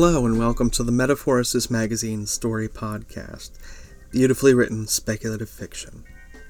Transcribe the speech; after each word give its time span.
hello, 0.00 0.24
and 0.24 0.38
welcome 0.38 0.70
to 0.70 0.84
the 0.84 0.92
Metaphorosis 0.92 1.68
Magazine 1.68 2.24
Story 2.24 2.68
Podcast, 2.68 3.50
beautifully 4.12 4.54
written 4.54 4.86
speculative 4.86 5.50
fiction. 5.50 6.04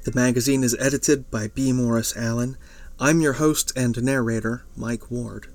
The 0.04 0.12
magazine 0.14 0.62
is 0.62 0.76
edited 0.78 1.30
by 1.30 1.48
B. 1.48 1.72
Morris 1.72 2.14
Allen. 2.14 2.58
I'm 3.00 3.22
your 3.22 3.32
host 3.32 3.72
and 3.74 4.02
narrator, 4.02 4.66
Mike 4.76 5.10
Ward. 5.10 5.46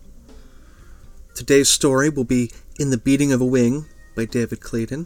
Today's 1.36 1.70
story 1.70 2.09
will 2.09 2.23
be 2.23 2.50
In 2.80 2.90
the 2.90 2.98
Beating 2.98 3.32
of 3.32 3.41
a 3.41 3.45
Wing 3.45 3.86
by 4.16 4.25
David 4.25 4.60
Clayton. 4.60 5.05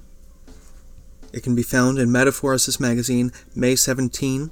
It 1.33 1.43
can 1.43 1.55
be 1.55 1.63
found 1.63 1.99
in 1.99 2.07
Metaphorosis 2.07 2.79
Magazine, 2.79 3.33
May 3.53 3.75
17, 3.75 4.49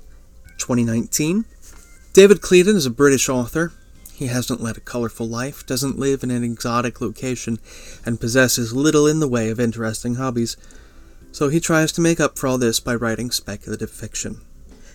2019. 0.57 1.45
David 2.11 2.41
Clayton 2.41 2.75
is 2.75 2.85
a 2.85 2.91
British 2.91 3.29
author 3.29 3.71
he 4.15 4.27
hasn't 4.27 4.61
led 4.61 4.77
a 4.77 4.81
colorful 4.81 5.27
life, 5.27 5.65
doesn't 5.65 5.99
live 5.99 6.23
in 6.23 6.31
an 6.31 6.43
exotic 6.43 7.01
location, 7.01 7.59
and 8.05 8.19
possesses 8.19 8.73
little 8.73 9.05
in 9.05 9.19
the 9.19 9.27
way 9.27 9.49
of 9.49 9.59
interesting 9.59 10.15
hobbies. 10.15 10.55
So 11.33 11.49
he 11.49 11.59
tries 11.59 11.91
to 11.91 12.01
make 12.01 12.21
up 12.21 12.37
for 12.37 12.47
all 12.47 12.57
this 12.57 12.79
by 12.79 12.95
writing 12.95 13.29
speculative 13.29 13.91
fiction. 13.91 14.39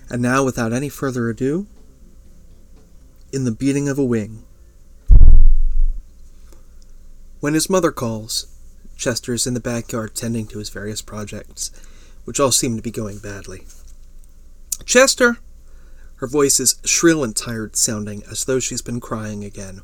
And 0.08 0.22
now, 0.22 0.42
without 0.42 0.72
any 0.72 0.88
further 0.88 1.28
ado, 1.28 1.66
In 3.30 3.44
the 3.44 3.52
Beating 3.52 3.88
of 3.90 3.98
a 3.98 4.04
Wing. 4.04 4.44
When 7.40 7.54
his 7.54 7.68
mother 7.68 7.92
calls, 7.92 8.46
Chester 8.96 9.34
is 9.34 9.46
in 9.46 9.54
the 9.54 9.60
backyard 9.60 10.14
tending 10.14 10.46
to 10.48 10.58
his 10.58 10.70
various 10.70 11.02
projects, 11.02 11.70
which 12.24 12.40
all 12.40 12.52
seem 12.52 12.76
to 12.76 12.82
be 12.82 12.90
going 12.90 13.18
badly. 13.18 13.66
Chester! 14.86 15.38
Her 16.20 16.26
voice 16.26 16.60
is 16.60 16.76
shrill 16.84 17.24
and 17.24 17.34
tired 17.34 17.76
sounding, 17.76 18.22
as 18.30 18.44
though 18.44 18.60
she's 18.60 18.82
been 18.82 19.00
crying 19.00 19.42
again. 19.42 19.80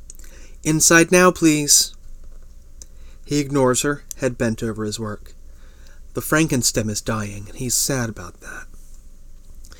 Inside 0.62 1.10
now, 1.10 1.30
please. 1.30 1.94
He 3.24 3.38
ignores 3.38 3.80
her, 3.80 4.04
head 4.18 4.36
bent 4.36 4.62
over 4.62 4.84
his 4.84 5.00
work. 5.00 5.32
The 6.12 6.20
Frankenstem 6.20 6.90
is 6.90 7.00
dying, 7.00 7.46
and 7.48 7.56
he's 7.56 7.74
sad 7.74 8.10
about 8.10 8.42
that. 8.42 8.66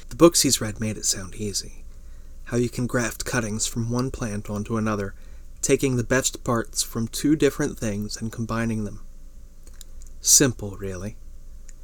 The 0.08 0.16
books 0.16 0.42
he's 0.42 0.58
read 0.58 0.80
made 0.80 0.96
it 0.96 1.04
sound 1.04 1.34
easy. 1.34 1.84
How 2.44 2.56
you 2.56 2.70
can 2.70 2.86
graft 2.86 3.26
cuttings 3.26 3.66
from 3.66 3.90
one 3.90 4.10
plant 4.10 4.48
onto 4.48 4.78
another, 4.78 5.14
taking 5.60 5.96
the 5.96 6.04
best 6.04 6.42
parts 6.42 6.82
from 6.82 7.06
two 7.06 7.36
different 7.36 7.78
things 7.78 8.16
and 8.16 8.32
combining 8.32 8.84
them. 8.84 9.02
Simple, 10.22 10.78
really. 10.78 11.16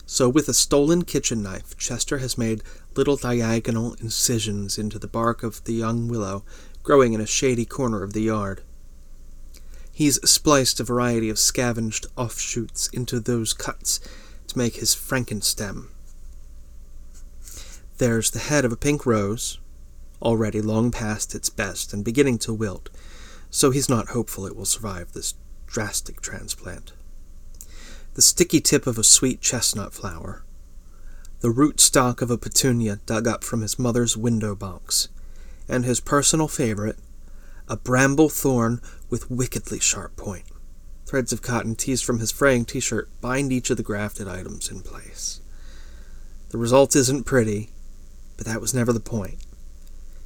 So, 0.07 0.31
with 0.31 0.49
a 0.49 0.55
stolen 0.55 1.03
kitchen 1.03 1.43
knife, 1.43 1.77
Chester 1.77 2.19
has 2.19 2.39
made 2.39 2.63
little 2.97 3.17
diagonal 3.17 3.95
incisions 3.95 4.79
into 4.79 4.99
the 4.99 5.09
bark 5.09 5.43
of 5.43 5.65
the 5.65 5.75
young 5.75 6.09
willow 6.09 6.45
growing 6.83 7.13
in 7.13 7.21
a 7.21 7.27
shady 7.27 7.65
corner 7.65 8.03
of 8.03 8.13
the 8.13 8.23
yard. 8.23 8.63
He's 9.93 10.19
spliced 10.29 10.81
a 10.81 10.85
variety 10.85 11.29
of 11.29 11.39
scavenged 11.39 12.07
offshoots 12.17 12.89
into 12.89 13.21
those 13.21 13.53
cuts 13.53 14.01
to 14.49 14.59
make 14.59 14.77
his 14.77 14.95
Frankenstem. 14.95 15.89
There's 17.99 18.31
the 18.31 18.39
head 18.39 18.65
of 18.65 18.73
a 18.73 18.77
pink 18.77 19.07
rose, 19.07 19.59
already 20.21 20.61
long 20.61 20.91
past 20.91 21.35
its 21.35 21.51
best 21.51 21.93
and 21.93 22.05
beginning 22.05 22.39
to 22.39 22.55
wilt, 22.55 22.89
so 23.51 23.71
he's 23.71 23.89
not 23.89 24.09
hopeful 24.09 24.47
it 24.47 24.57
will 24.57 24.65
survive 24.65 25.13
this 25.13 25.35
drastic 25.67 26.21
transplant. 26.21 26.93
The 28.15 28.23
sticky 28.23 28.61
tip 28.61 28.87
of 28.87 28.99
a 28.99 29.05
sweet 29.05 29.41
chestnut 29.41 29.93
flower, 29.95 30.43
the 31.43 31.49
rootstock 31.49 32.23
of 32.23 32.31
a 32.31 32.39
petunia 32.39 33.01
dug 33.05 33.27
up 33.27 33.43
from 33.43 33.63
his 33.63 33.77
mother's 33.77 34.17
window 34.17 34.55
box, 34.55 35.09
and 35.69 35.85
his 35.85 35.99
personal 35.99 36.47
favorite, 36.47 36.97
a 37.69 37.77
bramble 37.77 38.29
thorn 38.29 38.81
with 39.11 39.29
wickedly 39.29 39.81
sharp 39.81 40.15
point. 40.17 40.45
Threads 41.05 41.33
of 41.33 41.43
cotton 41.43 41.75
teased 41.75 42.05
from 42.05 42.21
his 42.21 42.31
fraying 42.31 42.65
t 42.65 42.79
shirt 42.79 43.09
bind 43.21 43.53
each 43.53 43.71
of 43.71 43.77
the 43.77 43.83
grafted 43.83 44.29
items 44.29 44.71
in 44.71 44.83
place. 44.83 45.41
The 46.51 46.59
result 46.59 46.95
isn't 46.95 47.25
pretty, 47.25 47.71
but 48.37 48.47
that 48.47 48.61
was 48.61 48.73
never 48.73 48.93
the 48.93 49.01
point. 49.01 49.45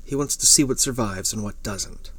He 0.04 0.14
wants 0.14 0.36
to 0.36 0.46
see 0.46 0.64
what 0.64 0.78
survives 0.78 1.32
and 1.32 1.42
what 1.42 1.62
doesn't. 1.62 2.10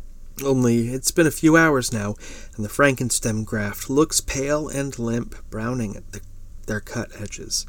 Only 0.44 0.90
it's 0.90 1.12
been 1.12 1.28
a 1.28 1.32
few 1.32 1.56
hours 1.56 1.94
now, 1.94 2.16
and 2.56 2.66
the 2.66 2.70
Frankenstem 2.70 3.46
graft 3.46 3.92
looks 3.92 4.22
pale 4.22 4.68
and 4.68 4.98
limp, 4.98 5.36
browning 5.52 5.96
at 5.96 6.12
the, 6.14 6.22
their 6.66 6.80
cut 6.80 7.10
edges. 7.22 7.68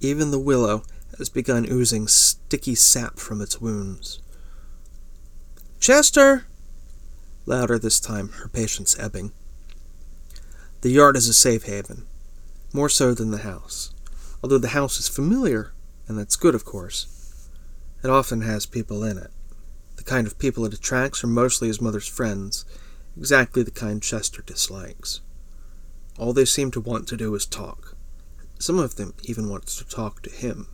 Even 0.00 0.30
the 0.30 0.38
willow 0.38 0.82
has 1.18 1.28
begun 1.28 1.66
oozing 1.70 2.06
sticky 2.08 2.74
sap 2.74 3.18
from 3.18 3.40
its 3.40 3.60
wounds. 3.60 4.20
Chester! 5.80 6.46
Louder 7.46 7.78
this 7.78 8.00
time, 8.00 8.30
her 8.40 8.48
patience 8.48 8.98
ebbing. 8.98 9.32
The 10.82 10.90
yard 10.90 11.16
is 11.16 11.28
a 11.28 11.34
safe 11.34 11.64
haven, 11.64 12.06
more 12.72 12.88
so 12.88 13.14
than 13.14 13.30
the 13.30 13.38
house. 13.38 13.92
Although 14.42 14.58
the 14.58 14.68
house 14.68 14.98
is 14.98 15.08
familiar, 15.08 15.72
and 16.06 16.18
that's 16.18 16.36
good, 16.36 16.54
of 16.54 16.64
course, 16.64 17.48
it 18.04 18.10
often 18.10 18.42
has 18.42 18.66
people 18.66 19.02
in 19.02 19.16
it. 19.16 19.30
The 19.96 20.04
kind 20.04 20.26
of 20.26 20.38
people 20.38 20.64
it 20.66 20.74
attracts 20.74 21.24
are 21.24 21.28
mostly 21.28 21.68
his 21.68 21.80
mother's 21.80 22.06
friends, 22.06 22.64
exactly 23.16 23.62
the 23.62 23.70
kind 23.70 24.02
Chester 24.02 24.42
dislikes. 24.42 25.20
All 26.18 26.32
they 26.32 26.44
seem 26.44 26.70
to 26.72 26.80
want 26.80 27.08
to 27.08 27.16
do 27.16 27.34
is 27.34 27.46
talk. 27.46 27.95
Some 28.58 28.78
of 28.78 28.96
them 28.96 29.14
even 29.24 29.48
wants 29.48 29.76
to 29.76 29.88
talk 29.88 30.22
to 30.22 30.30
him. 30.30 30.68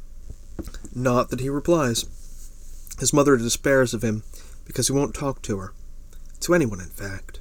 Not 0.94 1.30
that 1.30 1.40
he 1.40 1.48
replies. 1.48 2.04
His 2.98 3.12
mother 3.12 3.36
despairs 3.36 3.94
of 3.94 4.02
him 4.02 4.22
because 4.64 4.86
he 4.86 4.92
won't 4.92 5.14
talk 5.14 5.42
to 5.42 5.58
her. 5.58 5.72
To 6.40 6.54
anyone, 6.54 6.80
in 6.80 6.88
fact. 6.88 7.40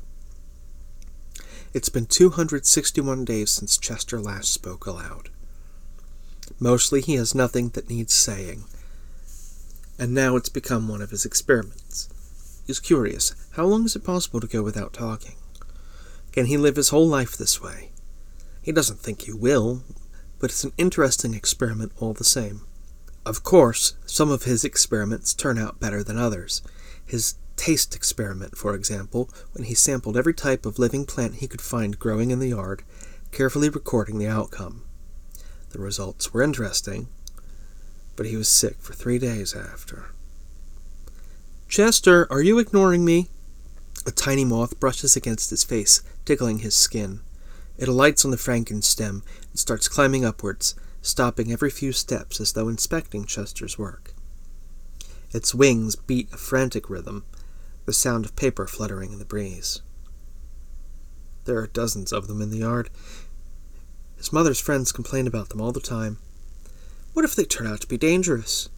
It's 1.74 1.90
been 1.90 2.06
261 2.06 3.24
days 3.24 3.52
since 3.52 3.78
Chester 3.78 4.20
last 4.20 4.52
spoke 4.52 4.86
aloud. 4.86 5.30
Mostly 6.60 7.02
he 7.02 7.16
has 7.16 7.34
nothing 7.34 7.70
that 7.70 7.90
needs 7.90 8.14
saying, 8.14 8.66
and 9.98 10.14
now 10.14 10.36
it's 10.36 10.50
become 10.50 10.88
one 10.88 11.02
of 11.02 11.12
his 11.12 11.26
experiments. 11.26 12.10
He's 12.68 12.80
curious 12.80 13.34
how 13.52 13.66
long 13.66 13.86
is 13.86 13.96
it 13.96 14.04
possible 14.04 14.40
to 14.40 14.48
go 14.48 14.62
without 14.62 14.94
talking? 14.94 15.36
Can 16.32 16.48
he 16.48 16.58
live 16.58 16.76
his 16.76 16.90
whole 16.90 17.08
life 17.08 17.38
this 17.38 17.62
way? 17.62 17.92
He 18.62 18.72
doesn't 18.72 19.00
think 19.00 19.22
he 19.22 19.34
will, 19.34 19.84
but 20.42 20.50
it's 20.50 20.64
an 20.64 20.74
interesting 20.76 21.36
experiment 21.36 21.92
all 22.00 22.14
the 22.14 22.24
same. 22.24 22.62
Of 23.28 23.44
course, 23.44 23.94
some 24.08 24.32
of 24.32 24.44
his 24.44 24.64
experiments 24.64 25.36
turn 25.36 25.60
out 25.60 25.80
better 25.80 26.04
than 26.04 26.18
others. 26.18 26.64
His 27.06 27.36
taste 27.56 27.96
experiment, 27.96 28.58
for 28.58 28.74
example, 28.74 29.30
when 29.54 29.66
he 29.66 29.76
sampled 29.76 30.18
every 30.18 30.34
type 30.34 30.66
of 30.66 30.80
living 30.80 31.06
plant 31.06 31.36
he 31.36 31.48
could 31.48 31.62
find 31.62 32.00
growing 32.00 32.32
in 32.32 32.40
the 32.40 32.50
yard, 32.50 32.82
carefully 33.32 33.70
recording 33.70 34.18
the 34.18 34.28
outcome. 34.28 34.84
The 35.70 35.80
results 35.80 36.34
were 36.34 36.42
interesting, 36.42 37.08
but 38.16 38.26
he 38.26 38.36
was 38.36 38.50
sick 38.50 38.78
for 38.80 38.94
three 38.94 39.20
days 39.20 39.56
after. 39.56 40.06
Chester, 41.70 42.28
are 42.32 42.42
you 42.42 42.58
ignoring 42.58 43.06
me? 43.06 43.28
A 44.08 44.12
tiny 44.12 44.44
moth 44.44 44.80
brushes 44.80 45.16
against 45.16 45.52
his 45.52 45.64
face, 45.64 46.02
tickling 46.26 46.60
his 46.60 46.74
skin. 46.74 47.22
It 47.82 47.88
alights 47.88 48.24
on 48.24 48.30
the 48.30 48.38
Frankenstem 48.38 49.24
and 49.50 49.60
starts 49.60 49.88
climbing 49.88 50.24
upwards, 50.24 50.76
stopping 51.02 51.52
every 51.52 51.72
few 51.72 51.92
steps 51.92 52.40
as 52.40 52.54
though 52.54 52.70
inspecting 52.70 53.26
Chester's 53.26 53.80
work. 53.80 54.14
Its 55.32 55.56
wings 55.56 55.96
beat 55.96 56.32
a 56.32 56.38
frantic 56.38 56.92
rhythm, 56.92 57.26
the 57.88 57.92
sound 57.92 58.24
of 58.24 58.36
paper 58.36 58.68
fluttering 58.68 59.12
in 59.12 59.18
the 59.18 59.26
breeze. 59.26 59.82
There 61.46 61.58
are 61.58 61.66
dozens 61.66 62.14
of 62.14 62.28
them 62.28 62.40
in 62.40 62.52
the 62.52 62.60
yard. 62.60 62.92
His 64.16 64.32
mother's 64.32 64.60
friends 64.60 64.92
complain 64.92 65.26
about 65.26 65.50
them 65.50 65.60
all 65.60 65.72
the 65.72 65.80
time. 65.80 66.20
What 67.14 67.26
if 67.26 67.34
they 67.34 67.46
turn 67.46 67.66
out 67.66 67.82
to 67.82 67.88
be 67.88 67.98
dangerous? 67.98 68.70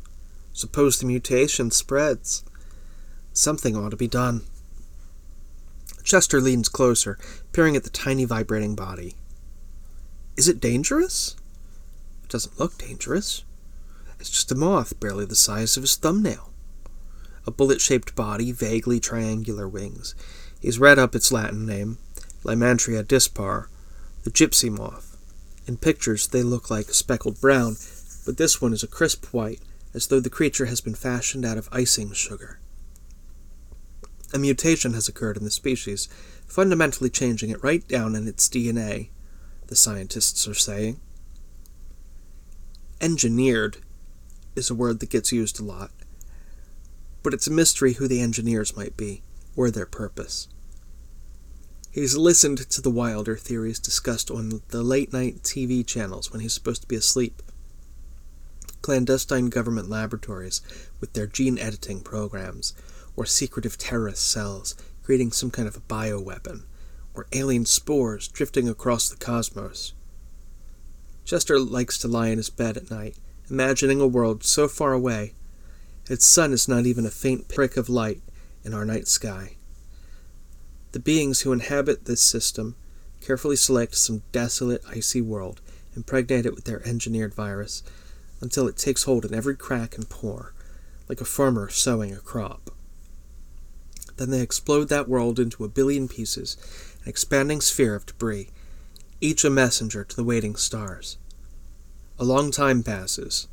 Suppose 0.54 0.98
the 0.98 1.06
mutation 1.06 1.72
spreads? 1.72 2.46
Something 3.34 3.76
ought 3.76 3.90
to 3.90 3.98
be 3.98 4.08
done. 4.08 4.44
Chester 6.04 6.42
leans 6.42 6.70
closer, 6.70 7.18
peering 7.52 7.76
at 7.76 7.84
the 7.84 7.90
tiny 7.90 8.26
vibrating 8.26 8.76
body. 8.76 9.16
Is 10.36 10.48
it 10.48 10.60
dangerous? 10.60 11.36
It 12.24 12.30
doesn't 12.30 12.60
look 12.60 12.78
dangerous. 12.78 13.44
It's 14.20 14.30
just 14.30 14.52
a 14.52 14.56
moth, 14.56 15.00
barely 15.00 15.26
the 15.26 15.36
size 15.36 15.78
of 15.78 15.84
his 15.84 15.96
thumbnail. 15.96 16.52
A 17.46 17.52
bullet 17.52 17.82
shaped 17.82 18.16
body, 18.16 18.52
vaguely 18.52 19.00
triangular 19.00 19.68
wings. 19.68 20.16
He's 20.62 20.80
read 20.80 20.98
up 20.98 21.14
its 21.14 21.32
Latin 21.32 21.66
name, 21.66 21.98
Lymantria 22.44 23.06
dispar, 23.06 23.70
the 24.24 24.32
gypsy 24.32 24.72
moth. 24.72 25.18
In 25.68 25.78
pictures, 25.78 26.28
they 26.28 26.44
look 26.44 26.70
like 26.70 26.94
speckled 26.94 27.40
brown, 27.42 27.76
but 28.26 28.38
this 28.38 28.62
one 28.62 28.74
is 28.74 28.84
a 28.84 28.88
crisp 28.88 29.26
white, 29.34 29.62
as 29.94 30.08
though 30.08 30.20
the 30.20 30.30
creature 30.30 30.66
has 30.66 30.82
been 30.82 30.96
fashioned 30.96 31.46
out 31.46 31.58
of 31.58 31.70
icing 31.72 32.14
sugar. 32.14 32.60
A 34.34 34.40
mutation 34.40 34.94
has 34.94 35.08
occurred 35.08 35.38
in 35.38 35.44
the 35.44 35.52
species, 35.52 36.10
fundamentally 36.48 37.12
changing 37.12 37.52
it 37.52 37.64
right 37.64 37.88
down 37.88 38.16
in 38.16 38.28
its 38.28 38.50
DNA, 38.50 39.10
the 39.68 39.76
scientists 39.76 40.48
are 40.48 40.56
saying. 40.56 41.00
Engineered 43.00 43.78
is 44.56 44.72
a 44.72 44.76
word 44.76 45.00
that 45.00 45.12
gets 45.12 45.32
used 45.32 45.60
a 45.60 45.64
lot, 45.64 45.92
but 47.22 47.34
it's 47.34 47.48
a 47.48 47.52
mystery 47.52 47.94
who 47.94 48.08
the 48.08 48.22
engineers 48.22 48.76
might 48.76 48.98
be, 48.98 49.22
or 49.56 49.70
their 49.70 49.86
purpose. 49.86 50.48
He's 51.92 52.18
listened 52.18 52.58
to 52.72 52.82
the 52.82 52.90
wilder 52.90 53.38
theories 53.38 53.78
discussed 53.78 54.32
on 54.32 54.64
the 54.70 54.82
late 54.82 55.14
night 55.14 55.44
TV 55.44 55.86
channels 55.86 56.32
when 56.32 56.42
he's 56.42 56.54
supposed 56.54 56.82
to 56.82 56.88
be 56.88 56.96
asleep. 56.96 57.44
Clandestine 58.82 59.50
government 59.50 59.90
laboratories 59.90 60.62
with 61.00 61.14
their 61.14 61.28
gene 61.28 61.60
editing 61.60 62.02
programs, 62.02 62.74
or 63.16 63.26
secretive 63.26 63.78
terrorist 63.78 64.30
cells 64.30 64.76
creating 65.04 65.32
some 65.32 65.52
kind 65.52 65.68
of 65.68 65.76
a 65.76 65.82
bioweapon, 65.82 66.64
or 67.14 67.28
alien 67.34 67.66
spores 67.66 68.28
drifting 68.28 68.70
across 68.70 69.10
the 69.10 69.18
cosmos. 69.18 69.94
Chester 71.26 71.60
likes 71.60 71.98
to 71.98 72.08
lie 72.08 72.30
in 72.30 72.38
his 72.38 72.50
bed 72.50 72.78
at 72.78 72.90
night, 72.90 73.18
imagining 73.50 74.02
a 74.02 74.08
world 74.08 74.44
so 74.44 74.68
far 74.68 74.94
away 74.94 75.34
its 76.10 76.26
sun 76.26 76.52
is 76.52 76.68
not 76.68 76.86
even 76.86 77.06
a 77.06 77.12
faint 77.12 77.48
prick 77.48 77.78
of 77.78 77.88
light 77.88 78.22
in 78.64 78.74
our 78.74 78.84
night 78.84 79.08
sky. 79.08 79.56
The 80.92 81.00
beings 81.00 81.42
who 81.42 81.54
inhabit 81.54 82.06
this 82.06 82.22
system 82.22 82.76
carefully 83.22 83.56
select 83.56 83.96
some 83.96 84.22
desolate, 84.34 84.84
icy 84.88 85.22
world, 85.22 85.62
impregnate 85.96 86.46
it 86.46 86.56
with 86.56 86.66
their 86.66 86.86
engineered 86.86 87.34
virus, 87.34 87.84
until 88.42 88.68
it 88.68 88.76
takes 88.76 89.04
hold 89.04 89.24
in 89.24 89.34
every 89.34 89.56
crack 89.56 89.96
and 89.96 90.10
pore, 90.10 90.54
like 91.08 91.22
a 91.22 91.26
farmer 91.26 91.70
sowing 91.70 92.14
a 92.14 92.20
crop. 92.20 92.70
Then 94.18 94.30
they 94.30 94.42
explode 94.42 94.90
that 94.90 95.10
world 95.10 95.40
into 95.40 95.64
a 95.64 95.70
billion 95.70 96.08
pieces, 96.08 96.58
an 97.04 97.10
expanding 97.10 97.62
sphere 97.62 97.96
of 97.96 98.06
debris, 98.06 98.50
each 99.20 99.44
a 99.44 99.50
messenger 99.50 100.04
to 100.04 100.16
the 100.16 100.24
waiting 100.24 100.56
stars. 100.56 101.18
A 102.20 102.24
long 102.24 102.52
time 102.52 102.84
passes, 102.84 103.48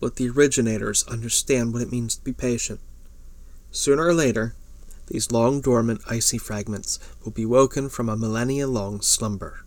but 0.00 0.16
the 0.16 0.28
originators 0.28 1.06
understand 1.06 1.72
what 1.72 1.82
it 1.82 1.92
means 1.92 2.16
to 2.16 2.24
be 2.24 2.32
patient. 2.32 2.80
Sooner 3.70 4.06
or 4.06 4.14
later, 4.14 4.54
these 5.06 5.30
long 5.30 5.60
dormant 5.60 6.00
icy 6.08 6.38
fragments 6.38 6.98
will 7.22 7.30
be 7.30 7.46
woken 7.46 7.88
from 7.88 8.08
a 8.08 8.16
millennia 8.16 8.66
long 8.66 9.00
slumber. 9.00 9.64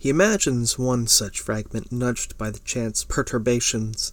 He 0.00 0.08
imagines 0.08 0.80
one 0.80 1.06
such 1.06 1.38
fragment 1.38 1.92
nudged 1.92 2.36
by 2.36 2.50
the 2.50 2.58
chance 2.58 3.04
perturbations 3.04 4.12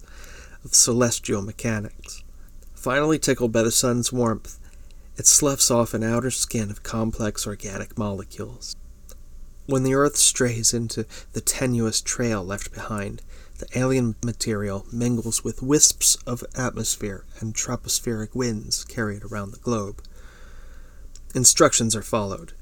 of 0.64 0.72
celestial 0.72 1.42
mechanics. 1.42 2.22
Finally 2.74 3.18
tickled 3.18 3.50
by 3.50 3.62
the 3.62 3.72
sun's 3.72 4.12
warmth, 4.12 4.59
it 5.20 5.26
sloughs 5.26 5.70
off 5.70 5.92
an 5.92 6.02
outer 6.02 6.30
skin 6.30 6.70
of 6.70 6.82
complex 6.82 7.46
organic 7.46 7.98
molecules. 7.98 8.74
When 9.66 9.82
the 9.82 9.92
Earth 9.92 10.16
strays 10.16 10.72
into 10.72 11.04
the 11.34 11.42
tenuous 11.42 12.00
trail 12.00 12.42
left 12.42 12.72
behind, 12.72 13.20
the 13.58 13.66
alien 13.78 14.14
material 14.24 14.86
mingles 14.90 15.44
with 15.44 15.62
wisps 15.62 16.16
of 16.26 16.42
atmosphere 16.56 17.26
and 17.38 17.54
tropospheric 17.54 18.34
winds 18.34 18.82
carried 18.82 19.22
around 19.22 19.50
the 19.50 19.58
globe. 19.58 20.02
Instructions 21.34 21.94
are 21.94 22.00
followed. 22.00 22.54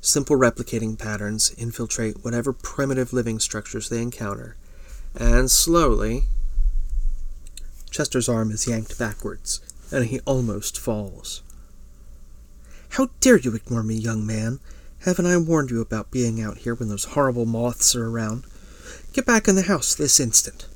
Simple 0.00 0.38
replicating 0.38 0.98
patterns 0.98 1.54
infiltrate 1.58 2.24
whatever 2.24 2.54
primitive 2.54 3.12
living 3.12 3.38
structures 3.38 3.90
they 3.90 4.00
encounter, 4.00 4.56
and 5.14 5.50
slowly, 5.50 6.28
Chester's 7.90 8.26
arm 8.26 8.50
is 8.50 8.66
yanked 8.66 8.98
backwards, 8.98 9.60
and 9.92 10.06
he 10.06 10.20
almost 10.20 10.78
falls. 10.78 11.42
How 12.90 13.10
dare 13.20 13.38
you 13.38 13.54
ignore 13.54 13.82
me, 13.82 13.94
young 13.94 14.26
man? 14.26 14.60
Haven't 15.00 15.26
I 15.26 15.36
warned 15.36 15.70
you 15.70 15.80
about 15.80 16.10
being 16.10 16.40
out 16.40 16.58
here 16.58 16.74
when 16.74 16.88
those 16.88 17.04
horrible 17.04 17.46
moths 17.46 17.94
are 17.94 18.08
around? 18.08 18.44
Get 19.12 19.26
back 19.26 19.48
in 19.48 19.54
the 19.54 19.62
house 19.62 19.94
this 19.94 20.18
instant. 20.18 20.66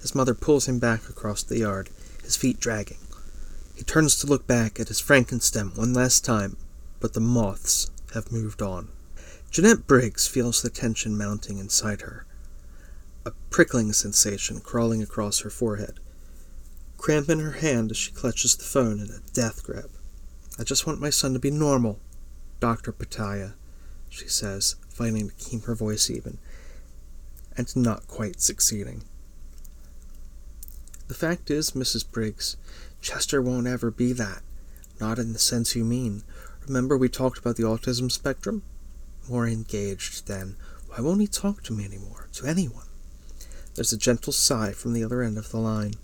His 0.00 0.14
mother 0.14 0.34
pulls 0.34 0.68
him 0.68 0.78
back 0.78 1.08
across 1.08 1.42
the 1.42 1.58
yard, 1.58 1.90
his 2.22 2.36
feet 2.36 2.60
dragging. 2.60 2.98
He 3.74 3.82
turns 3.82 4.16
to 4.16 4.26
look 4.26 4.46
back 4.46 4.80
at 4.80 4.88
his 4.88 5.00
Frankenstem 5.00 5.76
one 5.76 5.92
last 5.92 6.24
time, 6.24 6.56
but 7.00 7.12
the 7.12 7.20
moths 7.20 7.90
have 8.14 8.32
moved 8.32 8.62
on. 8.62 8.88
Jeanette 9.50 9.86
Briggs 9.86 10.26
feels 10.26 10.62
the 10.62 10.70
tension 10.70 11.16
mounting 11.16 11.58
inside 11.58 12.02
her, 12.02 12.26
a 13.24 13.32
prickling 13.50 13.92
sensation 13.92 14.60
crawling 14.60 15.02
across 15.02 15.40
her 15.40 15.50
forehead. 15.50 16.00
Cramp 16.96 17.28
in 17.28 17.40
her 17.40 17.52
hand 17.52 17.90
as 17.90 17.96
she 17.96 18.12
clutches 18.12 18.56
the 18.56 18.64
phone 18.64 19.00
in 19.00 19.10
a 19.10 19.20
death 19.32 19.62
grip. 19.62 19.90
I 20.58 20.64
just 20.64 20.86
want 20.86 21.00
my 21.00 21.10
son 21.10 21.32
to 21.34 21.38
be 21.38 21.50
normal, 21.50 22.00
Dr. 22.58 22.92
Pataya, 22.92 23.52
she 24.08 24.26
says, 24.26 24.76
fighting 24.88 25.28
to 25.28 25.34
keep 25.36 25.64
her 25.64 25.74
voice 25.74 26.10
even, 26.10 26.38
and 27.56 27.74
not 27.76 28.08
quite 28.08 28.40
succeeding. 28.40 29.04
The 31.06 31.14
fact 31.14 31.50
is, 31.50 31.70
Mrs. 31.70 32.10
Briggs, 32.10 32.56
Chester 33.00 33.40
won't 33.40 33.66
ever 33.66 33.90
be 33.90 34.12
that. 34.14 34.42
Not 35.00 35.18
in 35.18 35.32
the 35.32 35.38
sense 35.38 35.76
you 35.76 35.84
mean. 35.84 36.22
Remember 36.66 36.98
we 36.98 37.08
talked 37.08 37.38
about 37.38 37.56
the 37.56 37.62
autism 37.62 38.10
spectrum? 38.10 38.62
More 39.28 39.46
engaged, 39.46 40.26
then. 40.26 40.56
Why 40.88 41.00
won't 41.00 41.20
he 41.20 41.26
talk 41.26 41.62
to 41.64 41.72
me 41.72 41.84
anymore? 41.84 42.28
To 42.34 42.46
anyone? 42.46 42.86
There's 43.74 43.92
a 43.92 43.98
gentle 43.98 44.32
sigh 44.32 44.72
from 44.72 44.92
the 44.92 45.04
other 45.04 45.22
end 45.22 45.38
of 45.38 45.50
the 45.50 45.58
line. 45.58 45.94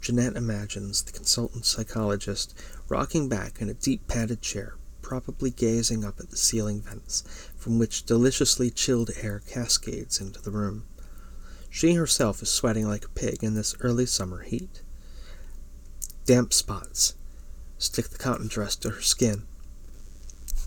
Jeanette 0.00 0.36
imagines 0.36 1.02
the 1.02 1.12
consultant 1.12 1.66
psychologist 1.66 2.54
rocking 2.88 3.28
back 3.28 3.60
in 3.60 3.68
a 3.68 3.74
deep 3.74 4.06
padded 4.08 4.42
chair, 4.42 4.74
probably 5.02 5.50
gazing 5.50 6.04
up 6.04 6.20
at 6.20 6.30
the 6.30 6.36
ceiling 6.36 6.80
vents, 6.80 7.22
from 7.56 7.78
which 7.78 8.04
deliciously 8.04 8.70
chilled 8.70 9.10
air 9.20 9.42
cascades 9.46 10.20
into 10.20 10.40
the 10.40 10.50
room. 10.50 10.84
She 11.70 11.94
herself 11.94 12.42
is 12.42 12.50
sweating 12.50 12.88
like 12.88 13.04
a 13.04 13.10
pig 13.10 13.42
in 13.42 13.54
this 13.54 13.74
early 13.80 14.06
summer 14.06 14.42
heat. 14.42 14.82
Damp 16.24 16.52
spots 16.52 17.14
stick 17.78 18.08
the 18.08 18.18
cotton 18.18 18.48
dress 18.48 18.76
to 18.76 18.90
her 18.90 19.02
skin. 19.02 19.42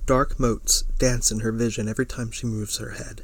Dark 0.06 0.40
motes 0.40 0.84
dance 0.98 1.32
in 1.32 1.42
her 1.42 1.52
vision 1.52 1.88
every 1.88 2.06
time 2.06 2.32
she 2.32 2.48
moves 2.48 2.78
her 2.78 2.92
head. 2.92 3.24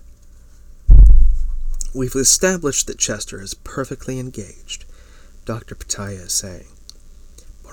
We've 1.93 2.15
established 2.15 2.87
that 2.87 2.97
Chester 2.97 3.41
is 3.41 3.53
perfectly 3.53 4.19
engaged. 4.19 4.85
Dr. 5.45 5.75
Pataya 5.75 6.25
is 6.25 6.33
saying, 6.33 6.67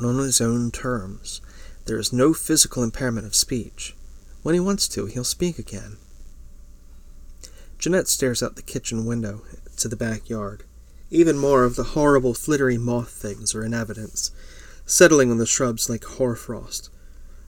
but 0.02 0.08
on 0.08 0.18
his 0.18 0.40
own 0.40 0.70
terms. 0.70 1.40
There 1.84 1.98
is 1.98 2.12
no 2.12 2.32
physical 2.32 2.82
impairment 2.82 3.26
of 3.26 3.34
speech. 3.34 3.94
When 4.42 4.54
he 4.54 4.60
wants 4.60 4.88
to, 4.88 5.06
he'll 5.06 5.24
speak 5.24 5.58
again. 5.58 5.96
Jeanette 7.78 8.08
stares 8.08 8.42
out 8.42 8.56
the 8.56 8.62
kitchen 8.62 9.04
window 9.04 9.42
to 9.76 9.88
the 9.88 9.96
backyard. 9.96 10.64
Even 11.10 11.36
more 11.38 11.64
of 11.64 11.76
the 11.76 11.82
horrible, 11.82 12.34
flittery 12.34 12.78
moth 12.78 13.10
things 13.10 13.54
are 13.54 13.64
in 13.64 13.74
evidence, 13.74 14.30
settling 14.86 15.30
on 15.30 15.38
the 15.38 15.46
shrubs 15.46 15.90
like 15.90 16.04
hoarfrost, 16.04 16.90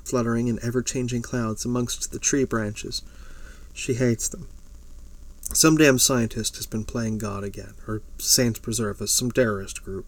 fluttering 0.04 0.48
in 0.48 0.58
ever 0.62 0.82
changing 0.82 1.22
clouds 1.22 1.64
amongst 1.64 2.12
the 2.12 2.18
tree 2.18 2.44
branches. 2.44 3.02
She 3.72 3.94
hates 3.94 4.28
them. 4.28 4.48
Some 5.52 5.76
damn 5.76 5.98
scientist 5.98 6.56
has 6.56 6.66
been 6.66 6.84
playing 6.84 7.18
God 7.18 7.44
again, 7.44 7.74
or 7.86 8.02
Saints 8.18 8.58
Preserve 8.58 9.00
us, 9.00 9.12
some 9.12 9.30
terrorist 9.30 9.84
group. 9.84 10.06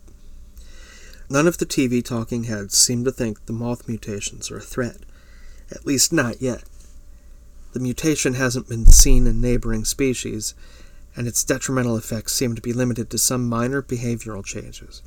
None 1.28 1.49
of 1.49 1.59
the 1.59 1.66
TV 1.66 2.04
talking 2.04 2.45
heads 2.45 2.78
seem 2.78 3.04
to 3.04 3.11
think 3.11 3.47
the 3.47 3.52
moth 3.52 3.88
mutations 3.88 4.50
are 4.50 4.59
a 4.59 4.61
threat, 4.61 4.99
at 5.71 5.85
least 5.85 6.12
not 6.12 6.40
yet. 6.40 6.62
The 7.73 7.80
mutation 7.80 8.35
hasn't 8.35 8.68
been 8.68 8.87
seen 8.87 9.26
in 9.26 9.40
neighboring 9.40 9.85
species, 9.85 10.54
and 11.16 11.26
its 11.26 11.42
detrimental 11.42 11.97
effects 11.97 12.33
seem 12.33 12.54
to 12.54 12.62
be 12.62 12.73
limited 12.73 13.11
to 13.11 13.18
some 13.18 13.49
minor 13.49 13.83
behavioral 13.83 14.45
changes. 14.45 15.02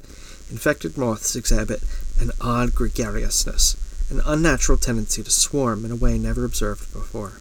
Infected 0.51 0.97
moths 0.97 1.35
exhibit 1.35 1.81
an 2.19 2.31
odd 2.41 2.75
gregariousness, 2.75 3.77
an 4.11 4.21
unnatural 4.25 4.77
tendency 4.77 5.23
to 5.23 5.31
swarm 5.31 5.85
in 5.85 5.91
a 5.91 5.95
way 5.95 6.17
never 6.17 6.43
observed 6.43 6.91
before. 6.91 7.39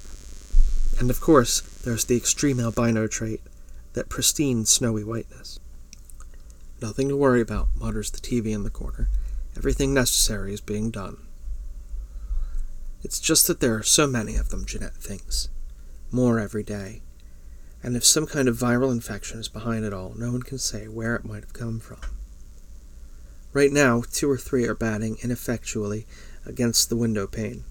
And 1.01 1.11
of 1.11 1.21
course, 1.21 1.61
there's 1.85 2.05
the 2.05 2.17
extreme 2.17 2.61
albino 2.61 3.07
trait, 3.07 3.41
that 3.95 4.09
pristine 4.09 4.67
snowy 4.67 5.03
whiteness. 5.03 5.59
Nothing 6.81 7.09
to 7.09 7.17
worry 7.17 7.41
about, 7.41 7.69
mutters 7.75 8.11
the 8.11 8.21
TV 8.21 8.53
in 8.53 8.63
the 8.63 8.71
corner. 8.71 9.09
Everything 9.57 9.93
necessary 9.93 10.55
is 10.55 10.61
being 10.61 10.91
done. 10.91 11.17
It's 13.03 13.19
just 13.19 13.47
that 13.47 13.61
there 13.61 13.75
are 13.75 13.83
so 13.83 14.07
many 14.07 14.37
of 14.37 14.51
them, 14.51 14.65
Jeanette 14.65 14.97
thinks. 14.97 15.49
More 16.11 16.39
every 16.39 16.63
day. 16.63 17.03
And 17.83 17.97
if 17.97 18.05
some 18.05 18.27
kind 18.27 18.49
of 18.49 18.57
viral 18.57 18.93
infection 18.93 19.39
is 19.39 19.49
behind 19.49 19.85
it 19.85 19.93
all, 19.93 20.15
no 20.17 20.33
one 20.33 20.43
can 20.43 20.59
say 20.59 20.87
where 20.87 21.15
it 21.15 21.25
might 21.25 21.43
have 21.45 21.53
come 21.53 21.81
from. 21.81 22.01
Right 23.53 23.73
now, 23.73 24.03
two 24.13 24.31
or 24.31 24.37
three 24.37 24.67
are 24.67 24.75
batting 24.75 25.17
ineffectually 25.23 26.07
against 26.45 26.89
the 26.89 26.97
window 26.97 27.27
pane. 27.27 27.65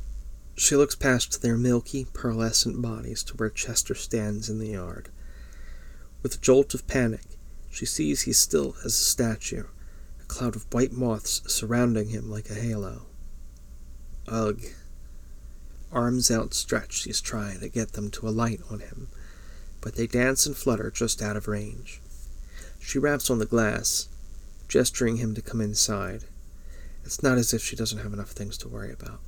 She 0.56 0.76
looks 0.76 0.96
past 0.96 1.42
their 1.42 1.58
milky, 1.58 2.06
pearlescent 2.06 2.82
bodies 2.82 3.24
to 3.24 3.36
where 3.36 3.50
Chester 3.50 3.96
stands 3.96 4.50
in 4.50 4.60
the 4.60 4.70
yard. 4.70 5.10
With 6.24 6.36
a 6.36 6.40
jolt 6.40 6.74
of 6.74 6.88
panic, 6.88 7.27
she 7.78 7.86
sees 7.86 8.22
he's 8.24 8.40
still 8.40 8.76
as 8.84 8.94
a 8.94 9.04
statue, 9.04 9.66
a 10.20 10.24
cloud 10.26 10.56
of 10.56 10.66
white 10.74 10.94
moths 10.94 11.44
surrounding 11.46 12.10
him 12.10 12.28
like 12.28 12.50
a 12.50 12.56
halo. 12.56 13.04
Ugh. 14.28 14.64
Arms 15.92 16.32
outstretched, 16.32 17.06
he's 17.06 17.22
trying 17.22 17.60
to 17.60 17.70
get 17.70 17.92
them 17.92 18.10
to 18.10 18.28
alight 18.28 18.62
on 18.72 18.80
him, 18.80 19.10
but 19.80 19.94
they 19.94 20.08
dance 20.08 20.48
and 20.48 20.58
flutter 20.58 20.90
just 20.90 21.22
out 21.22 21.38
of 21.38 21.48
range. 21.48 22.02
She 22.80 22.98
raps 22.98 23.30
on 23.30 23.38
the 23.38 23.46
glass, 23.46 24.10
gesturing 24.68 25.18
him 25.18 25.36
to 25.36 25.42
come 25.44 25.62
inside. 25.62 26.24
It's 27.06 27.22
not 27.22 27.38
as 27.38 27.54
if 27.54 27.62
she 27.62 27.76
doesn't 27.76 28.00
have 28.00 28.12
enough 28.12 28.32
things 28.32 28.58
to 28.58 28.68
worry 28.68 28.92
about. 28.92 29.20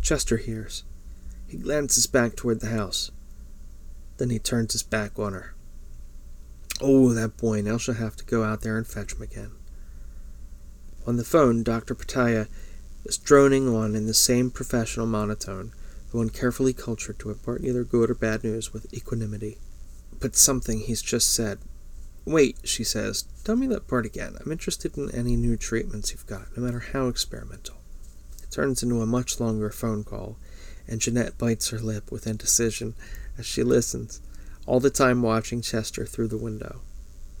Chester 0.00 0.36
hears. 0.36 0.84
He 1.48 1.56
glances 1.56 2.06
back 2.06 2.36
toward 2.36 2.60
the 2.60 2.68
house. 2.68 3.10
Then 4.18 4.30
he 4.30 4.38
turns 4.38 4.74
his 4.74 4.84
back 4.84 5.18
on 5.18 5.32
her. 5.32 5.54
Oh, 6.80 7.12
that 7.12 7.36
boy, 7.36 7.60
now 7.60 7.76
she'll 7.76 7.94
have 7.94 8.16
to 8.16 8.24
go 8.24 8.44
out 8.44 8.60
there 8.60 8.76
and 8.76 8.86
fetch 8.86 9.14
him 9.14 9.22
again. 9.22 9.50
On 11.06 11.16
the 11.16 11.24
phone, 11.24 11.64
Dr. 11.64 11.94
Pataya 11.94 12.46
is 13.04 13.18
droning 13.18 13.68
on 13.68 13.96
in 13.96 14.06
the 14.06 14.14
same 14.14 14.50
professional 14.50 15.06
monotone, 15.06 15.72
the 16.10 16.18
one 16.18 16.30
carefully 16.30 16.72
cultured 16.72 17.18
to 17.18 17.30
impart 17.30 17.62
neither 17.62 17.82
good 17.82 18.10
or 18.10 18.14
bad 18.14 18.44
news 18.44 18.72
with 18.72 18.92
equanimity. 18.94 19.58
But 20.20 20.36
something 20.36 20.80
he's 20.80 21.02
just 21.02 21.34
said. 21.34 21.58
Wait, 22.24 22.58
she 22.62 22.84
says, 22.84 23.24
tell 23.42 23.56
me 23.56 23.66
that 23.68 23.88
part 23.88 24.06
again. 24.06 24.36
I'm 24.40 24.52
interested 24.52 24.96
in 24.96 25.10
any 25.10 25.34
new 25.34 25.56
treatments 25.56 26.12
you've 26.12 26.26
got, 26.26 26.56
no 26.56 26.62
matter 26.62 26.80
how 26.92 27.08
experimental. 27.08 27.76
It 28.42 28.52
turns 28.52 28.82
into 28.82 29.00
a 29.00 29.06
much 29.06 29.40
longer 29.40 29.70
phone 29.70 30.04
call, 30.04 30.36
and 30.86 31.00
Jeanette 31.00 31.38
bites 31.38 31.70
her 31.70 31.78
lip 31.78 32.12
with 32.12 32.26
indecision 32.26 32.94
as 33.36 33.46
she 33.46 33.62
listens 33.62 34.20
all 34.68 34.80
the 34.80 34.90
time 34.90 35.22
watching 35.22 35.62
Chester 35.62 36.04
through 36.04 36.28
the 36.28 36.36
window. 36.36 36.82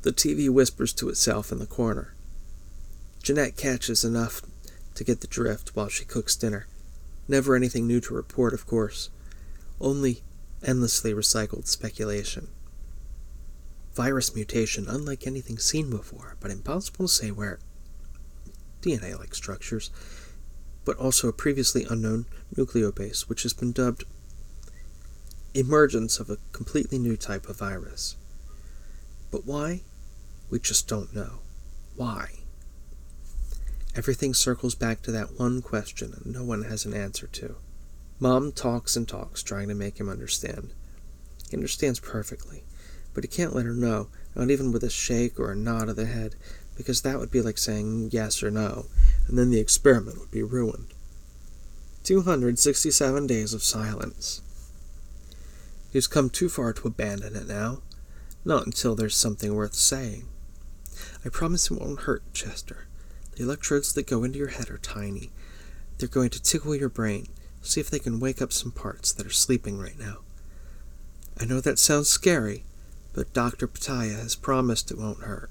The 0.00 0.12
TV 0.12 0.48
whispers 0.48 0.94
to 0.94 1.10
itself 1.10 1.52
in 1.52 1.58
the 1.58 1.66
corner. 1.66 2.14
Jeanette 3.22 3.54
catches 3.54 4.02
enough 4.02 4.40
to 4.94 5.04
get 5.04 5.20
the 5.20 5.26
drift 5.26 5.76
while 5.76 5.90
she 5.90 6.06
cooks 6.06 6.34
dinner. 6.34 6.66
Never 7.28 7.54
anything 7.54 7.86
new 7.86 8.00
to 8.00 8.14
report, 8.14 8.54
of 8.54 8.66
course. 8.66 9.10
Only 9.78 10.22
endlessly 10.64 11.12
recycled 11.12 11.66
speculation. 11.66 12.48
Virus 13.92 14.34
mutation, 14.34 14.86
unlike 14.88 15.26
anything 15.26 15.58
seen 15.58 15.90
before, 15.90 16.36
but 16.40 16.50
impossible 16.50 17.08
to 17.08 17.12
say 17.12 17.30
where. 17.30 17.58
DNA 18.80 19.18
like 19.18 19.34
structures, 19.34 19.90
but 20.86 20.96
also 20.96 21.28
a 21.28 21.34
previously 21.34 21.84
unknown 21.90 22.24
nucleobase, 22.56 23.28
which 23.28 23.42
has 23.42 23.52
been 23.52 23.72
dubbed 23.72 24.04
emergence 25.58 26.20
of 26.20 26.30
a 26.30 26.38
completely 26.52 26.98
new 26.98 27.16
type 27.16 27.48
of 27.48 27.58
virus. 27.58 28.16
But 29.30 29.44
why? 29.44 29.82
We 30.50 30.58
just 30.58 30.88
don't 30.88 31.14
know. 31.14 31.40
Why? 31.96 32.30
Everything 33.96 34.32
circles 34.32 34.74
back 34.74 35.02
to 35.02 35.10
that 35.12 35.38
one 35.38 35.60
question 35.60 36.14
and 36.14 36.32
no 36.32 36.44
one 36.44 36.62
has 36.62 36.84
an 36.84 36.94
answer 36.94 37.26
to. 37.26 37.56
Mom 38.20 38.52
talks 38.52 38.96
and 38.96 39.08
talks, 39.08 39.42
trying 39.42 39.68
to 39.68 39.74
make 39.74 39.98
him 39.98 40.08
understand. 40.08 40.70
He 41.50 41.56
understands 41.56 42.00
perfectly, 42.00 42.62
but 43.14 43.24
he 43.24 43.28
can't 43.28 43.54
let 43.54 43.66
her 43.66 43.74
know, 43.74 44.08
not 44.34 44.50
even 44.50 44.72
with 44.72 44.84
a 44.84 44.90
shake 44.90 45.38
or 45.38 45.50
a 45.50 45.56
nod 45.56 45.88
of 45.88 45.96
the 45.96 46.06
head, 46.06 46.34
because 46.76 47.02
that 47.02 47.18
would 47.18 47.30
be 47.30 47.42
like 47.42 47.58
saying 47.58 48.10
yes 48.12 48.42
or 48.42 48.50
no, 48.50 48.86
and 49.26 49.38
then 49.38 49.50
the 49.50 49.60
experiment 49.60 50.18
would 50.18 50.30
be 50.30 50.42
ruined. 50.42 50.94
267 52.04 53.26
days 53.26 53.52
of 53.52 53.62
silence. 53.62 54.40
He's 55.98 56.06
come 56.06 56.30
too 56.30 56.48
far 56.48 56.72
to 56.72 56.86
abandon 56.86 57.34
it 57.34 57.48
now. 57.48 57.82
Not 58.44 58.66
until 58.66 58.94
there's 58.94 59.16
something 59.16 59.52
worth 59.52 59.74
saying. 59.74 60.28
I 61.24 61.28
promise 61.28 61.72
it 61.72 61.80
won't 61.80 62.02
hurt, 62.02 62.22
Chester. 62.32 62.86
The 63.34 63.42
electrodes 63.42 63.92
that 63.94 64.06
go 64.06 64.22
into 64.22 64.38
your 64.38 64.50
head 64.50 64.70
are 64.70 64.78
tiny. 64.78 65.32
They're 65.98 66.08
going 66.08 66.30
to 66.30 66.40
tickle 66.40 66.76
your 66.76 66.88
brain, 66.88 67.26
see 67.62 67.80
if 67.80 67.90
they 67.90 67.98
can 67.98 68.20
wake 68.20 68.40
up 68.40 68.52
some 68.52 68.70
parts 68.70 69.12
that 69.12 69.26
are 69.26 69.30
sleeping 69.30 69.76
right 69.76 69.98
now. 69.98 70.18
I 71.36 71.46
know 71.46 71.60
that 71.60 71.80
sounds 71.80 72.06
scary, 72.08 72.62
but 73.12 73.34
Dr. 73.34 73.66
Pataya 73.66 74.20
has 74.20 74.36
promised 74.36 74.92
it 74.92 74.98
won't 74.98 75.24
hurt. 75.24 75.50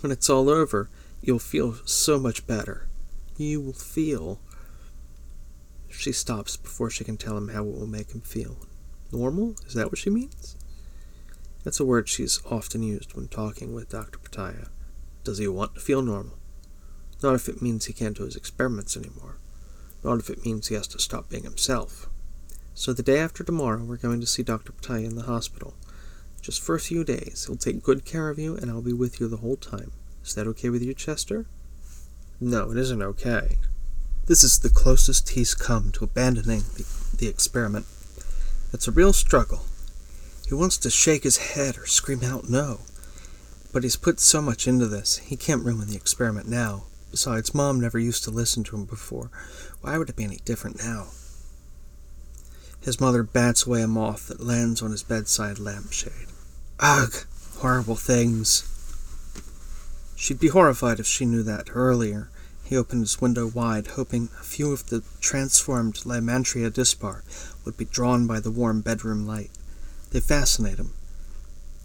When 0.00 0.10
it's 0.10 0.28
all 0.28 0.50
over, 0.50 0.90
you'll 1.22 1.38
feel 1.38 1.76
so 1.84 2.18
much 2.18 2.44
better. 2.48 2.88
You 3.36 3.60
will 3.60 3.72
feel. 3.72 4.40
She 5.88 6.10
stops 6.10 6.56
before 6.56 6.90
she 6.90 7.04
can 7.04 7.16
tell 7.16 7.36
him 7.36 7.50
how 7.50 7.62
it 7.62 7.78
will 7.78 7.86
make 7.86 8.10
him 8.10 8.22
feel. 8.22 8.56
Normal? 9.12 9.56
Is 9.66 9.74
that 9.74 9.90
what 9.90 9.98
she 9.98 10.10
means? 10.10 10.56
That's 11.64 11.80
a 11.80 11.84
word 11.84 12.08
she's 12.08 12.40
often 12.50 12.82
used 12.82 13.14
when 13.14 13.28
talking 13.28 13.74
with 13.74 13.88
Dr. 13.88 14.18
Pataya. 14.18 14.68
Does 15.24 15.38
he 15.38 15.48
want 15.48 15.74
to 15.74 15.80
feel 15.80 16.02
normal? 16.02 16.38
Not 17.22 17.34
if 17.34 17.48
it 17.48 17.60
means 17.60 17.86
he 17.86 17.92
can't 17.92 18.16
do 18.16 18.24
his 18.24 18.36
experiments 18.36 18.96
anymore. 18.96 19.36
Not 20.04 20.20
if 20.20 20.30
it 20.30 20.44
means 20.44 20.68
he 20.68 20.74
has 20.74 20.86
to 20.88 20.98
stop 20.98 21.28
being 21.28 21.42
himself. 21.42 22.08
So 22.74 22.92
the 22.92 23.02
day 23.02 23.18
after 23.18 23.42
tomorrow, 23.42 23.82
we're 23.82 23.96
going 23.96 24.20
to 24.20 24.26
see 24.26 24.42
Dr. 24.42 24.72
Pataya 24.72 25.04
in 25.04 25.16
the 25.16 25.24
hospital. 25.24 25.74
Just 26.40 26.60
for 26.60 26.76
a 26.76 26.80
few 26.80 27.02
days. 27.02 27.46
He'll 27.46 27.56
take 27.56 27.82
good 27.82 28.04
care 28.04 28.28
of 28.28 28.38
you, 28.38 28.56
and 28.56 28.70
I'll 28.70 28.80
be 28.80 28.92
with 28.92 29.18
you 29.18 29.26
the 29.26 29.38
whole 29.38 29.56
time. 29.56 29.92
Is 30.24 30.34
that 30.34 30.46
okay 30.46 30.68
with 30.68 30.82
you, 30.82 30.94
Chester? 30.94 31.46
No, 32.40 32.70
it 32.70 32.76
isn't 32.78 33.02
okay. 33.02 33.58
This 34.26 34.44
is 34.44 34.60
the 34.60 34.70
closest 34.70 35.30
he's 35.30 35.54
come 35.54 35.90
to 35.92 36.04
abandoning 36.04 36.60
the, 36.76 36.86
the 37.16 37.26
experiment. 37.26 37.86
It's 38.72 38.88
a 38.88 38.92
real 38.92 39.12
struggle. 39.12 39.64
He 40.46 40.54
wants 40.54 40.76
to 40.78 40.90
shake 40.90 41.24
his 41.24 41.36
head 41.38 41.78
or 41.78 41.86
scream 41.86 42.22
out 42.22 42.48
no. 42.48 42.80
But 43.72 43.82
he's 43.82 43.96
put 43.96 44.20
so 44.20 44.40
much 44.42 44.66
into 44.66 44.86
this, 44.86 45.18
he 45.18 45.36
can't 45.36 45.64
ruin 45.64 45.88
the 45.88 45.96
experiment 45.96 46.48
now. 46.48 46.84
Besides, 47.10 47.54
Mom 47.54 47.80
never 47.80 47.98
used 47.98 48.24
to 48.24 48.30
listen 48.30 48.64
to 48.64 48.76
him 48.76 48.84
before. 48.84 49.30
Why 49.80 49.96
would 49.96 50.10
it 50.10 50.16
be 50.16 50.24
any 50.24 50.38
different 50.44 50.82
now? 50.82 51.08
His 52.80 53.00
mother 53.00 53.22
bats 53.22 53.66
away 53.66 53.82
a 53.82 53.88
moth 53.88 54.28
that 54.28 54.40
lands 54.40 54.82
on 54.82 54.90
his 54.90 55.02
bedside 55.02 55.58
lampshade. 55.58 56.28
Ugh, 56.80 57.12
horrible 57.58 57.96
things. 57.96 58.64
She'd 60.16 60.40
be 60.40 60.48
horrified 60.48 61.00
if 61.00 61.06
she 61.06 61.24
knew 61.24 61.42
that 61.42 61.70
earlier. 61.74 62.28
He 62.68 62.76
opened 62.76 63.00
his 63.00 63.18
window 63.18 63.46
wide, 63.46 63.86
hoping 63.86 64.28
a 64.38 64.42
few 64.44 64.72
of 64.72 64.90
the 64.90 65.02
transformed 65.20 66.04
Lymantria 66.04 66.70
dispar 66.70 67.24
would 67.64 67.78
be 67.78 67.86
drawn 67.86 68.26
by 68.26 68.40
the 68.40 68.50
warm 68.50 68.82
bedroom 68.82 69.26
light. 69.26 69.50
They 70.10 70.20
fascinate 70.20 70.78
him. 70.78 70.92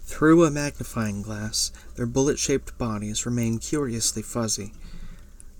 Through 0.04 0.44
a 0.44 0.50
magnifying 0.50 1.22
glass, 1.22 1.72
their 1.96 2.04
bullet 2.04 2.38
shaped 2.38 2.76
bodies 2.76 3.24
remain 3.24 3.60
curiously 3.60 4.20
fuzzy, 4.20 4.74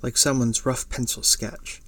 like 0.02 0.18
someone's 0.18 0.66
rough 0.66 0.90
pencil 0.90 1.22
sketch. 1.22 1.80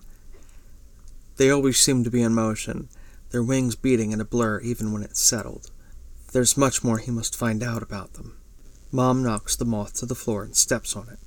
They 1.36 1.50
always 1.50 1.78
seem 1.78 2.04
to 2.04 2.10
be 2.10 2.22
in 2.22 2.32
motion, 2.32 2.88
their 3.32 3.42
wings 3.42 3.74
beating 3.74 4.12
in 4.12 4.20
a 4.22 4.24
blur 4.24 4.60
even 4.60 4.92
when 4.92 5.02
it's 5.02 5.20
settled. 5.20 5.70
There's 6.32 6.56
much 6.56 6.82
more 6.82 6.96
he 6.96 7.10
must 7.10 7.36
find 7.36 7.62
out 7.62 7.82
about 7.82 8.14
them. 8.14 8.38
Mom 8.90 9.22
knocks 9.22 9.56
the 9.56 9.66
moth 9.66 9.92
to 9.96 10.06
the 10.06 10.14
floor 10.14 10.42
and 10.42 10.56
steps 10.56 10.96
on 10.96 11.10
it. 11.10 11.18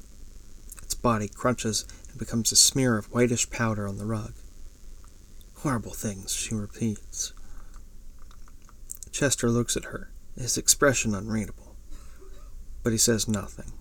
Body 1.02 1.30
crunches 1.30 1.86
and 2.10 2.20
becomes 2.20 2.52
a 2.52 2.56
smear 2.56 2.98
of 2.98 3.12
whitish 3.12 3.50
powder 3.50 3.88
on 3.88 3.98
the 3.98 4.06
rug. 4.06 4.34
Horrible 5.60 5.94
things, 5.94 6.34
she 6.34 6.54
repeats. 6.54 7.34
Chester 9.12 9.50
looks 9.50 9.78
at 9.78 9.86
her, 9.86 10.12
his 10.38 10.58
expression 10.58 11.16
unreadable. 11.16 11.76
But 12.84 12.92
he 12.92 12.98
says 12.98 13.28
nothing. 13.28 13.74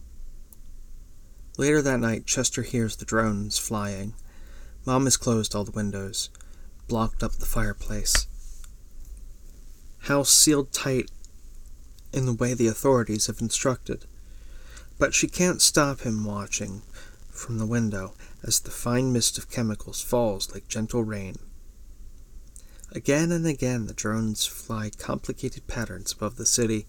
Later 1.57 1.83
that 1.83 2.01
night, 2.01 2.27
Chester 2.27 2.63
hears 2.63 2.97
the 2.97 3.05
drones 3.05 3.59
flying. 3.59 4.15
Mom 4.87 5.05
has 5.05 5.17
closed 5.17 5.55
all 5.55 5.65
the 5.65 5.73
windows, 5.73 6.31
blocked 6.87 7.23
up 7.23 7.33
the 7.33 7.47
fireplace. 7.47 8.27
House 10.03 10.31
sealed 10.31 10.73
tight 10.73 11.11
in 12.13 12.27
the 12.27 12.33
way 12.33 12.55
the 12.55 12.69
authorities 12.69 13.27
have 13.27 13.41
instructed. 13.41 14.05
But 14.99 15.15
she 15.15 15.29
can't 15.29 15.61
stop 15.61 16.01
him 16.01 16.25
watching 16.25 16.83
from 17.39 17.59
the 17.59 17.67
window 17.67 18.15
as 18.43 18.61
the 18.61 18.71
fine 18.71 19.13
mist 19.13 19.39
of 19.39 19.51
chemicals 19.51 20.03
falls 20.03 20.53
like 20.53 20.69
gentle 20.69 21.05
rain. 21.05 21.37
Again 22.93 23.33
and 23.33 23.47
again 23.47 23.87
the 23.87 23.95
drones 23.95 24.47
fly 24.47 24.91
complicated 24.99 25.67
patterns 25.67 26.13
above 26.13 26.37
the 26.37 26.47
city, 26.47 26.87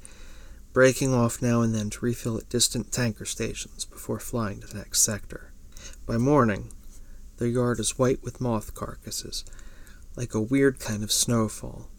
breaking 0.72 1.14
off 1.14 1.42
now 1.42 1.62
and 1.62 1.74
then 1.74 1.90
to 1.90 2.06
refill 2.06 2.38
at 2.38 2.50
distant 2.50 2.92
tanker 2.92 3.26
stations 3.26 3.86
before 3.86 4.20
flying 4.20 4.62
to 4.62 4.68
the 4.68 4.78
next 4.78 5.02
sector. 5.02 5.52
By 6.06 6.18
morning, 6.18 6.72
their 7.38 7.48
yard 7.48 7.80
is 7.80 7.98
white 7.98 8.24
with 8.24 8.42
moth 8.42 8.74
carcasses, 8.76 9.46
like 10.16 10.34
a 10.34 10.42
weird 10.42 10.80
kind 10.80 11.04
of 11.04 11.12
snowfall. 11.12 11.90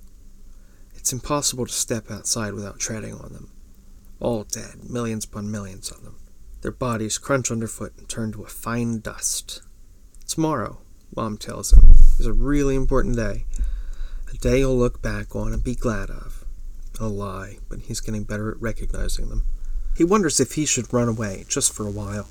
It's 0.95 1.13
impossible 1.13 1.67
to 1.67 1.73
step 1.73 2.11
outside 2.11 2.53
without 2.53 2.79
treading 2.79 3.15
on 3.15 3.33
them. 3.33 3.51
All 4.19 4.45
dead, 4.45 4.91
millions 4.91 5.25
upon 5.25 5.51
millions 5.51 5.91
of 5.91 6.03
them. 6.05 6.20
Their 6.63 6.73
bodies 6.73 7.19
crunch 7.19 7.51
underfoot 7.51 7.95
and 7.97 8.09
turn 8.09 8.33
to 8.33 8.43
a 8.43 8.49
fine 8.49 9.01
dust. 9.01 9.63
Tomorrow, 10.27 10.79
Mom 11.17 11.39
tells 11.39 11.73
him, 11.73 11.93
is 12.19 12.27
a 12.27 12.33
really 12.33 12.75
important 12.75 13.17
day. 13.17 13.47
A 14.33 14.37
day 14.37 14.59
he'll 14.59 14.77
look 14.77 15.01
back 15.01 15.35
on 15.35 15.53
and 15.53 15.65
be 15.65 15.75
glad 15.75 16.11
of. 16.11 16.45
A 17.01 17.09
lie, 17.09 17.59
but 17.71 17.81
he's 17.81 18.01
getting 18.01 18.25
better 18.25 18.51
at 18.51 18.61
recognizing 18.61 19.31
them. 19.31 19.45
He 19.97 20.05
wonders 20.05 20.39
if 20.39 20.53
he 20.53 20.67
should 20.67 20.93
run 20.93 21.09
away, 21.09 21.47
just 21.49 21.73
for 21.73 21.87
a 21.87 21.91
while. 21.91 22.29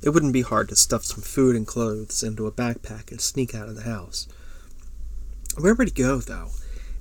It 0.00 0.10
wouldn't 0.10 0.32
be 0.32 0.42
hard 0.42 0.68
to 0.68 0.76
stuff 0.76 1.04
some 1.04 1.22
food 1.22 1.56
and 1.56 1.66
clothes 1.66 2.22
into 2.22 2.46
a 2.46 2.52
backpack 2.52 3.10
and 3.10 3.20
sneak 3.20 3.54
out 3.54 3.68
of 3.68 3.74
the 3.74 3.82
house. 3.82 4.28
Where 5.58 5.74
would 5.74 5.88
he 5.88 6.02
go, 6.02 6.18
though? 6.18 6.50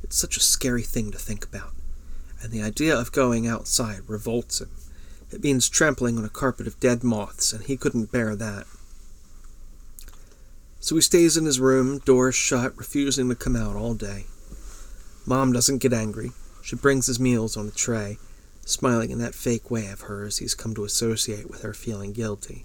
It's 0.01 0.17
such 0.17 0.35
a 0.35 0.41
scary 0.41 0.81
thing 0.81 1.11
to 1.11 1.19
think 1.19 1.45
about. 1.45 1.73
And 2.41 2.51
the 2.51 2.63
idea 2.63 2.97
of 2.97 3.11
going 3.11 3.45
outside 3.45 4.01
revolts 4.07 4.61
him. 4.61 4.71
It 5.35 5.43
means 5.43 5.67
trampling 5.67 6.17
on 6.17 6.23
a 6.23 6.29
carpet 6.29 6.65
of 6.65 6.79
dead 6.79 7.03
moths, 7.03 7.51
and 7.51 7.65
he 7.65 7.75
couldn't 7.75 8.09
bear 8.09 8.37
that. 8.37 8.65
So 10.79 10.95
he 10.95 11.01
stays 11.01 11.35
in 11.35 11.43
his 11.43 11.59
room, 11.59 11.99
doors 11.99 12.35
shut, 12.35 12.77
refusing 12.77 13.27
to 13.27 13.35
come 13.35 13.57
out 13.57 13.75
all 13.75 13.95
day. 13.95 14.27
Mom 15.25 15.51
doesn't 15.51 15.79
get 15.79 15.91
angry. 15.91 16.31
She 16.63 16.77
brings 16.77 17.07
his 17.07 17.19
meals 17.19 17.57
on 17.57 17.67
a 17.67 17.71
tray, 17.71 18.17
smiling 18.65 19.11
in 19.11 19.19
that 19.19 19.35
fake 19.35 19.69
way 19.69 19.87
of 19.87 20.01
hers 20.01 20.37
he's 20.37 20.55
come 20.55 20.73
to 20.73 20.85
associate 20.85 21.49
with 21.49 21.63
her 21.63 21.73
feeling 21.73 22.13
guilty. 22.13 22.63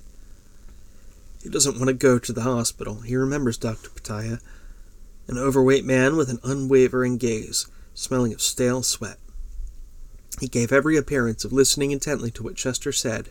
He 1.43 1.49
doesn't 1.49 1.77
want 1.77 1.89
to 1.89 1.93
go 1.93 2.21
to 2.21 2.33
the 2.33 2.43
hospital. 2.43 3.01
He 3.01 3.17
remembers 3.17 3.59
Dr. 3.59 3.91
Pataya, 3.91 4.41
an 5.27 5.39
overweight 5.39 5.85
man 5.85 6.15
with 6.15 6.31
an 6.31 6.39
unwavering 6.45 7.19
gaze, 7.19 7.67
smelling 7.95 8.33
of 8.33 8.41
stale 8.41 8.85
sweat. 8.85 9.19
He 10.39 10.49
gave 10.49 10.73
every 10.73 10.97
appearance 10.97 11.45
of 11.45 11.53
listening 11.53 11.91
intently 11.91 12.31
to 12.33 12.43
what 12.43 12.57
Chester 12.57 12.93
said, 12.93 13.31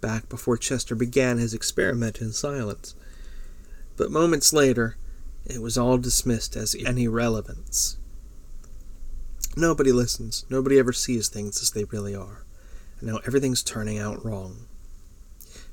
back 0.00 0.28
before 0.28 0.56
Chester 0.56 0.94
began 0.94 1.38
his 1.38 1.52
experiment 1.52 2.20
in 2.20 2.32
silence. 2.32 2.94
But 3.96 4.10
moments 4.10 4.52
later, 4.52 4.96
it 5.44 5.60
was 5.60 5.76
all 5.76 5.98
dismissed 5.98 6.56
as 6.56 6.74
an 6.74 6.98
irrelevance. 6.98 7.96
Nobody 9.56 9.92
listens. 9.92 10.44
Nobody 10.48 10.78
ever 10.78 10.92
sees 10.92 11.28
things 11.28 11.60
as 11.60 11.72
they 11.72 11.84
really 11.84 12.14
are. 12.14 12.44
And 13.00 13.08
now 13.08 13.20
everything's 13.26 13.62
turning 13.62 13.98
out 13.98 14.24
wrong. 14.24 14.66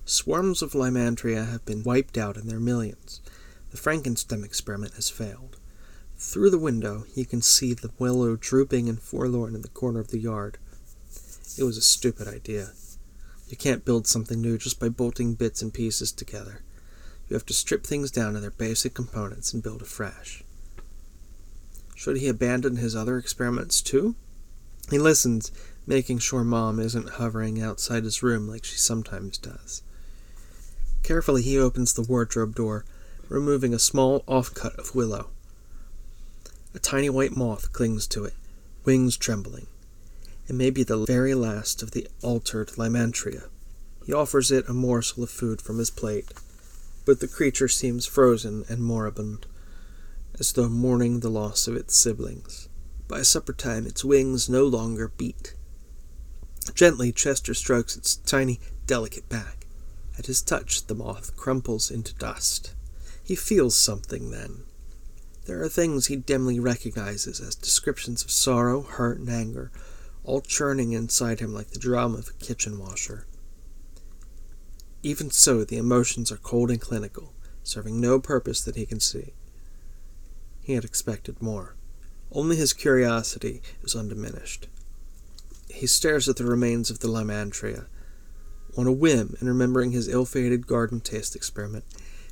Swarms 0.03 0.61
of 0.61 0.71
Lymantria 0.71 1.49
have 1.49 1.65
been 1.65 1.83
wiped 1.83 2.17
out 2.17 2.37
in 2.37 2.47
their 2.47 2.59
millions. 2.59 3.21
The 3.71 3.77
Frankenstem 3.77 4.43
experiment 4.43 4.95
has 4.95 5.09
failed. 5.09 5.57
Through 6.19 6.49
the 6.49 6.57
window, 6.57 7.05
you 7.13 7.25
can 7.25 7.43
see 7.43 7.75
the 7.75 7.91
willow 7.99 8.35
drooping 8.35 8.89
and 8.89 8.99
forlorn 8.99 9.53
in 9.53 9.61
the 9.61 9.67
corner 9.67 9.99
of 9.99 10.07
the 10.07 10.17
yard. 10.17 10.57
It 11.59 11.63
was 11.63 11.77
a 11.77 11.81
stupid 11.81 12.27
idea. 12.27 12.71
You 13.47 13.55
can't 13.55 13.85
build 13.85 14.07
something 14.07 14.41
new 14.41 14.57
just 14.57 14.79
by 14.79 14.89
bolting 14.89 15.35
bits 15.35 15.61
and 15.61 15.71
pieces 15.71 16.11
together. 16.11 16.63
You 17.29 17.35
have 17.35 17.45
to 17.45 17.53
strip 17.53 17.85
things 17.85 18.09
down 18.09 18.33
to 18.33 18.39
their 18.39 18.49
basic 18.49 18.95
components 18.95 19.53
and 19.53 19.61
build 19.61 19.83
afresh. 19.83 20.43
Should 21.95 22.17
he 22.17 22.27
abandon 22.27 22.77
his 22.77 22.95
other 22.95 23.19
experiments 23.19 23.79
too? 23.81 24.15
He 24.89 24.97
listens, 24.97 25.51
making 25.85 26.19
sure 26.19 26.43
Mom 26.43 26.79
isn't 26.79 27.09
hovering 27.11 27.61
outside 27.61 28.05
his 28.05 28.23
room 28.23 28.47
like 28.47 28.63
she 28.63 28.77
sometimes 28.77 29.37
does. 29.37 29.83
Carefully, 31.03 31.43
he 31.43 31.59
opens 31.59 31.93
the 31.93 32.01
wardrobe 32.01 32.55
door, 32.55 32.85
removing 33.29 33.73
a 33.73 33.79
small 33.79 34.21
offcut 34.21 34.75
of 34.77 34.95
willow. 34.95 35.29
A 36.77 36.79
tiny 36.79 37.09
white 37.09 37.35
moth 37.35 37.73
clings 37.73 38.05
to 38.09 38.23
it, 38.25 38.35
wings 38.85 39.17
trembling. 39.17 39.65
It 40.45 40.53
may 40.53 40.69
be 40.69 40.83
the 40.83 41.05
very 41.05 41.33
last 41.33 41.81
of 41.81 41.89
the 41.89 42.07
altered 42.21 42.77
Lymantria. 42.77 43.49
He 44.05 44.13
offers 44.13 44.51
it 44.51 44.69
a 44.69 44.75
morsel 44.75 45.23
of 45.23 45.31
food 45.31 45.59
from 45.59 45.79
his 45.79 45.89
plate, 45.89 46.31
but 47.03 47.19
the 47.19 47.27
creature 47.27 47.67
seems 47.67 48.05
frozen 48.05 48.63
and 48.69 48.83
moribund 48.83 49.47
as 50.37 50.53
though 50.53 50.69
mourning 50.69 51.21
the 51.21 51.31
loss 51.31 51.67
of 51.67 51.75
its 51.75 51.95
siblings. 51.95 52.69
By 53.07 53.23
supper 53.23 53.53
time, 53.53 53.87
its 53.87 54.05
wings 54.05 54.47
no 54.47 54.63
longer 54.63 55.07
beat. 55.17 55.55
Gently, 56.75 57.11
Chester 57.11 57.55
strokes 57.55 57.97
its 57.97 58.17
tiny, 58.17 58.59
delicate 58.85 59.27
back. 59.29 59.65
At 60.15 60.27
his 60.27 60.43
touch, 60.43 60.85
the 60.85 60.93
moth 60.93 61.35
crumples 61.35 61.89
into 61.89 62.13
dust. 62.13 62.75
He 63.23 63.33
feels 63.33 63.75
something 63.75 64.29
then. 64.29 64.65
There 65.47 65.63
are 65.63 65.69
things 65.69 66.07
he 66.07 66.17
dimly 66.17 66.59
recognizes 66.59 67.39
as 67.39 67.55
descriptions 67.55 68.21
of 68.21 68.31
sorrow, 68.31 68.81
hurt, 68.81 69.17
and 69.17 69.29
anger, 69.29 69.71
all 70.25 70.41
churning 70.41 70.91
inside 70.91 71.39
him 71.39 71.53
like 71.53 71.69
the 71.69 71.79
drum 71.79 72.15
of 72.15 72.27
a 72.27 72.43
kitchen 72.43 72.77
washer. 72.77 73.25
Even 75.03 75.31
so, 75.31 75.63
the 75.63 75.77
emotions 75.77 76.33
are 76.33 76.37
cold 76.37 76.69
and 76.69 76.81
clinical, 76.81 77.31
serving 77.63 78.01
no 78.01 78.19
purpose 78.19 78.59
that 78.61 78.75
he 78.75 78.85
can 78.85 78.99
see. 78.99 79.31
He 80.63 80.73
had 80.73 80.83
expected 80.83 81.41
more. 81.41 81.75
Only 82.29 82.57
his 82.57 82.73
curiosity 82.73 83.61
is 83.81 83.95
undiminished. 83.95 84.67
He 85.69 85.87
stares 85.87 86.27
at 86.27 86.35
the 86.35 86.43
remains 86.43 86.89
of 86.89 86.99
the 86.99 87.07
Lymantria. 87.07 87.85
On 88.77 88.85
a 88.85 88.91
whim, 88.91 89.37
and 89.39 89.47
remembering 89.47 89.91
his 89.91 90.09
ill 90.09 90.25
fated 90.25 90.67
garden 90.67 90.99
taste 90.99 91.37
experiment, 91.37 91.85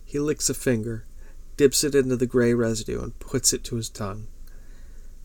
he 0.03 0.19
licks 0.19 0.49
a 0.49 0.53
finger, 0.53 1.05
dips 1.57 1.83
it 1.83 1.95
into 1.95 2.15
the 2.15 2.25
gray 2.25 2.53
residue, 2.53 3.01
and 3.01 3.19
puts 3.19 3.53
it 3.53 3.63
to 3.65 3.75
his 3.75 3.89
tongue. 3.89 4.27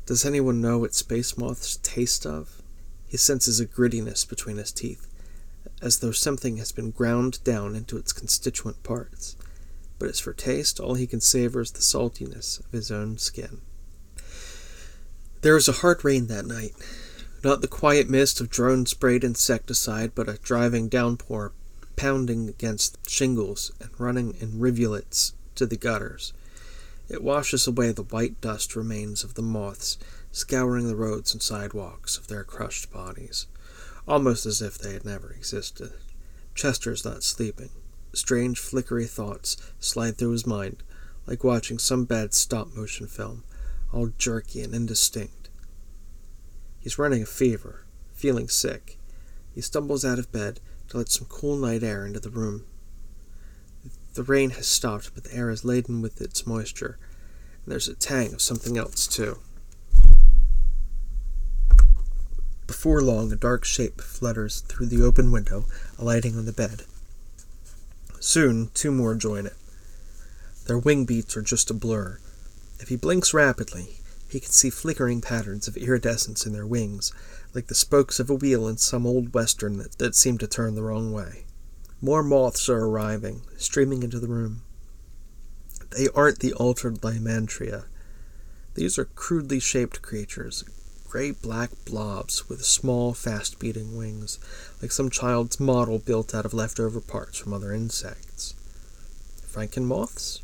Does 0.07 0.25
anyone 0.25 0.61
know 0.61 0.79
what 0.79 0.95
space 0.95 1.37
moths 1.37 1.79
taste 1.83 2.27
of? 2.27 2.63
He 3.07 3.17
senses 3.17 3.61
a 3.61 3.67
grittiness 3.67 4.29
between 4.29 4.57
his 4.57 4.73
teeth, 4.73 5.07
as 5.83 5.99
though 5.99 6.13
something 6.13 6.57
has 6.59 6.73
been 6.73 6.91
ground 6.91 7.43
down 7.45 7.75
into 7.75 7.97
its 7.97 8.13
constituent 8.13 8.83
parts 8.83 9.37
but 10.01 10.09
as 10.09 10.19
for 10.19 10.33
taste, 10.33 10.81
all 10.81 10.95
he 10.95 11.07
can 11.07 11.21
savor 11.21 11.61
is 11.61 11.71
the 11.71 11.83
saltiness 11.83 12.59
of 12.59 12.73
his 12.73 12.91
own 12.91 13.19
skin. 13.19 13.61
There 15.43 15.55
was 15.55 15.69
a 15.69 15.73
hard 15.73 16.05
rain 16.05 16.27
that 16.27 16.47
night. 16.47 16.73
Not 17.45 17.61
the 17.61 17.69
quiet 17.69 18.09
mist 18.09 18.41
of 18.41 18.51
drone 18.51 18.87
sprayed 18.87 19.23
insecticide, 19.23 20.13
but 20.15 20.29
a 20.29 20.39
driving 20.43 20.89
downpour 20.89 21.53
pounding 21.97 22.49
against 22.49 22.99
shingles 23.09 23.73
and 23.79 23.91
running 23.99 24.35
in 24.41 24.59
rivulets 24.59 25.35
to 25.61 25.67
the 25.67 25.77
gutters. 25.77 26.33
It 27.11 27.23
washes 27.23 27.67
away 27.67 27.93
the 27.93 28.03
white 28.03 28.41
dust 28.41 28.75
remains 28.75 29.23
of 29.23 29.35
the 29.35 29.43
moths, 29.43 29.99
scouring 30.33 30.89
the 30.89 30.97
roads 30.97 31.35
and 31.35 31.43
sidewalks 31.43 32.17
of 32.17 32.29
their 32.29 32.45
crushed 32.45 32.91
bodies, 32.91 33.47
almost 34.09 34.47
as 34.47 34.63
if 34.63 34.79
they 34.79 34.95
had 34.95 35.05
never 35.05 35.31
existed. 35.33 35.93
Chester's 36.55 37.05
not 37.05 37.23
sleeping. 37.23 37.69
Strange, 38.15 38.59
flickery 38.59 39.05
thoughts 39.05 39.59
slide 39.79 40.17
through 40.17 40.31
his 40.31 40.47
mind, 40.47 40.83
like 41.27 41.45
watching 41.45 41.79
some 41.79 42.07
bad 42.07 42.33
stop 42.33 42.75
motion 42.75 43.07
film, 43.07 43.45
all 43.93 44.15
jerky 44.17 44.63
and 44.63 44.75
indistinct. 44.75 45.51
He's 46.81 46.99
running 46.99 47.23
a 47.23 47.27
fever, 47.27 47.85
feeling 48.15 48.49
sick. 48.49 48.97
He 49.55 49.61
stumbles 49.61 50.07
out 50.07 50.19
of 50.19 50.33
bed 50.33 50.59
to 50.89 50.97
let 50.97 51.11
some 51.11 51.27
cool 51.29 51.57
night 51.57 51.83
air 51.83 52.07
into 52.07 52.19
the 52.19 52.31
room. 52.31 52.65
The 54.15 54.23
rain 54.25 54.51
has 54.51 54.67
stopped, 54.67 55.13
but 55.15 55.25
the 55.25 55.35
air 55.35 55.51
is 55.51 55.65
laden 55.65 56.03
with 56.03 56.21
its 56.21 56.47
moisture, 56.47 56.99
and 57.65 57.73
there's 57.73 57.89
a 57.89 57.95
tang 57.95 58.33
of 58.33 58.43
something 58.43 58.77
else, 58.77 59.07
too. 59.07 59.39
Before 62.67 63.03
long, 63.03 63.33
a 63.33 63.37
dark 63.37 63.65
shape 63.65 64.01
flutters 64.01 64.61
through 64.63 64.87
the 64.87 65.03
open 65.03 65.31
window, 65.31 65.67
alighting 65.99 66.37
on 66.37 66.47
the 66.47 66.53
bed. 66.53 66.85
Soon, 68.19 68.71
two 68.75 68.91
more 68.91 69.15
join 69.15 69.47
it. 69.47 69.57
Their 70.67 70.79
wing 70.79 71.05
beats 71.05 71.37
are 71.37 71.43
just 71.43 71.71
a 71.71 71.75
blur. 71.75 72.19
If 72.79 72.89
he 72.89 72.97
blinks 72.97 73.35
rapidly, 73.35 74.01
he 74.29 74.41
can 74.41 74.51
see 74.51 74.71
flickering 74.71 75.21
patterns 75.21 75.67
of 75.69 75.77
iridescence 75.77 76.47
in 76.47 76.53
their 76.53 76.67
wings, 76.67 77.13
like 77.55 77.67
the 77.67 77.75
spokes 77.75 78.21
of 78.21 78.31
a 78.31 78.35
wheel 78.35 78.69
in 78.69 78.77
some 78.77 79.07
old 79.07 79.35
western 79.35 79.79
that, 79.79 79.99
that 79.99 80.15
seem 80.15 80.39
to 80.39 80.47
turn 80.47 80.75
the 80.75 80.83
wrong 80.83 81.13
way. 81.13 81.45
More 82.03 82.23
moths 82.23 82.69
are 82.71 82.87
arriving, 82.87 83.43
streaming 83.59 84.03
into 84.03 84.19
the 84.19 84.27
room. 84.29 84.63
They 85.91 86.09
aren't 86.15 86.39
the 86.39 86.55
altered 86.55 87.03
Lymantria. 87.03 87.85
These 88.75 88.99
are 88.99 89.05
crudely 89.05 89.61
shaped 89.61 90.01
creatures, 90.01 90.65
gray 91.07 91.33
black 91.33 91.71
blobs 91.85 92.49
with 92.49 92.65
small, 92.65 93.13
fast 93.13 93.59
beating 93.59 93.99
wings, 93.99 94.39
like 94.81 94.93
some 94.93 95.11
child's 95.11 95.61
model 95.61 95.99
built 95.99 96.35
out 96.35 96.47
of 96.47 96.55
leftover 96.55 97.03
parts 97.03 97.37
from 97.37 97.53
other 97.53 97.73
insects. 97.73 98.55
Franken 99.47 99.85
moths? 99.85 100.41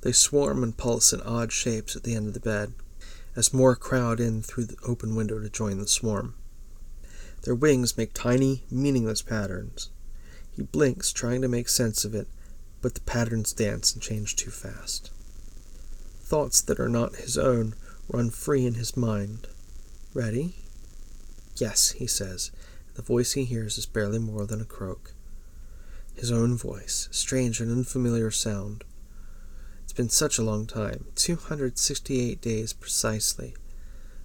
They 0.00 0.12
swarm 0.12 0.64
and 0.64 0.76
pulse 0.76 1.12
in 1.12 1.20
odd 1.20 1.52
shapes 1.52 1.94
at 1.94 2.02
the 2.02 2.16
end 2.16 2.26
of 2.26 2.34
the 2.34 2.40
bed, 2.40 2.72
as 3.36 3.54
more 3.54 3.76
crowd 3.76 4.18
in 4.18 4.42
through 4.42 4.64
the 4.64 4.78
open 4.84 5.14
window 5.14 5.38
to 5.38 5.48
join 5.48 5.78
the 5.78 5.86
swarm. 5.86 6.34
Their 7.42 7.54
wings 7.54 7.96
make 7.96 8.12
tiny, 8.12 8.64
meaningless 8.70 9.22
patterns. 9.22 9.90
He 10.56 10.62
blinks, 10.62 11.12
trying 11.12 11.42
to 11.42 11.48
make 11.48 11.68
sense 11.68 12.04
of 12.04 12.14
it, 12.14 12.28
but 12.80 12.94
the 12.94 13.00
patterns 13.02 13.52
dance 13.52 13.92
and 13.92 14.02
change 14.02 14.36
too 14.36 14.50
fast. 14.50 15.10
Thoughts 16.22 16.62
that 16.62 16.80
are 16.80 16.88
not 16.88 17.16
his 17.16 17.36
own 17.36 17.74
run 18.08 18.30
free 18.30 18.64
in 18.64 18.74
his 18.74 18.96
mind. 18.96 19.48
Ready? 20.14 20.56
Yes, 21.56 21.92
he 21.92 22.06
says. 22.06 22.50
And 22.88 22.96
the 22.96 23.02
voice 23.02 23.32
he 23.32 23.44
hears 23.44 23.76
is 23.76 23.86
barely 23.86 24.18
more 24.18 24.46
than 24.46 24.60
a 24.60 24.64
croak. 24.64 25.12
His 26.14 26.32
own 26.32 26.56
voice, 26.56 27.08
strange 27.10 27.60
and 27.60 27.70
unfamiliar 27.70 28.30
sound. 28.30 28.84
It's 29.84 29.92
been 29.92 30.08
such 30.08 30.38
a 30.38 30.42
long 30.42 30.66
time 30.66 31.06
268 31.16 32.40
days 32.40 32.72
precisely. 32.72 33.54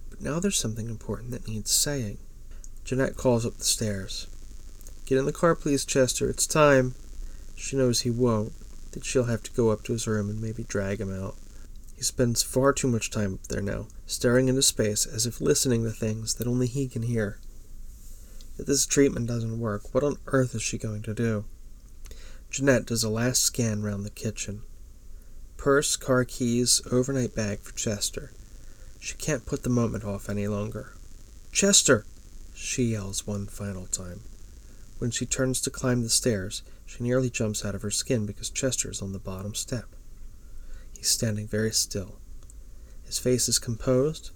But 0.08 0.22
now 0.22 0.40
there's 0.40 0.58
something 0.58 0.88
important 0.88 1.30
that 1.32 1.46
needs 1.46 1.70
saying. 1.70 2.18
Jeanette 2.84 3.16
calls 3.16 3.44
up 3.44 3.58
the 3.58 3.64
stairs. 3.64 4.26
Get 5.06 5.18
in 5.18 5.26
the 5.26 5.32
car, 5.32 5.54
please, 5.54 5.84
Chester. 5.84 6.30
It's 6.30 6.46
time. 6.46 6.94
She 7.56 7.76
knows 7.76 8.00
he 8.00 8.10
won't, 8.10 8.52
that 8.92 9.04
she'll 9.04 9.24
have 9.24 9.42
to 9.44 9.52
go 9.52 9.70
up 9.70 9.82
to 9.84 9.92
his 9.92 10.06
room 10.06 10.30
and 10.30 10.40
maybe 10.40 10.64
drag 10.64 11.00
him 11.00 11.12
out. 11.12 11.36
He 11.94 12.02
spends 12.02 12.42
far 12.42 12.72
too 12.72 12.88
much 12.88 13.10
time 13.10 13.34
up 13.34 13.46
there 13.48 13.62
now, 13.62 13.86
staring 14.06 14.48
into 14.48 14.62
space 14.62 15.06
as 15.06 15.26
if 15.26 15.40
listening 15.40 15.84
to 15.84 15.90
things 15.90 16.34
that 16.34 16.46
only 16.46 16.66
he 16.66 16.88
can 16.88 17.02
hear. 17.02 17.38
If 18.58 18.66
this 18.66 18.86
treatment 18.86 19.26
doesn't 19.26 19.60
work, 19.60 19.94
what 19.94 20.04
on 20.04 20.18
earth 20.26 20.54
is 20.54 20.62
she 20.62 20.78
going 20.78 21.02
to 21.02 21.14
do? 21.14 21.44
Jeanette 22.50 22.86
does 22.86 23.02
a 23.02 23.08
last 23.08 23.42
scan 23.42 23.82
round 23.82 24.04
the 24.04 24.10
kitchen. 24.10 24.62
Purse, 25.56 25.96
car 25.96 26.24
keys, 26.24 26.82
overnight 26.90 27.34
bag 27.34 27.60
for 27.60 27.74
Chester. 27.74 28.32
She 29.00 29.14
can't 29.14 29.46
put 29.46 29.62
the 29.62 29.70
moment 29.70 30.04
off 30.04 30.28
any 30.28 30.46
longer. 30.48 30.92
Chester! 31.50 32.04
she 32.54 32.84
yells 32.84 33.26
one 33.26 33.46
final 33.46 33.86
time. 33.86 34.20
When 35.02 35.10
she 35.10 35.26
turns 35.26 35.60
to 35.62 35.68
climb 35.68 36.04
the 36.04 36.08
stairs, 36.08 36.62
she 36.86 37.02
nearly 37.02 37.28
jumps 37.28 37.64
out 37.64 37.74
of 37.74 37.82
her 37.82 37.90
skin 37.90 38.24
because 38.24 38.50
Chester 38.50 38.88
is 38.88 39.02
on 39.02 39.10
the 39.10 39.18
bottom 39.18 39.52
step. 39.52 39.96
He's 40.96 41.08
standing 41.08 41.48
very 41.48 41.72
still. 41.72 42.20
His 43.02 43.18
face 43.18 43.48
is 43.48 43.58
composed, 43.58 44.30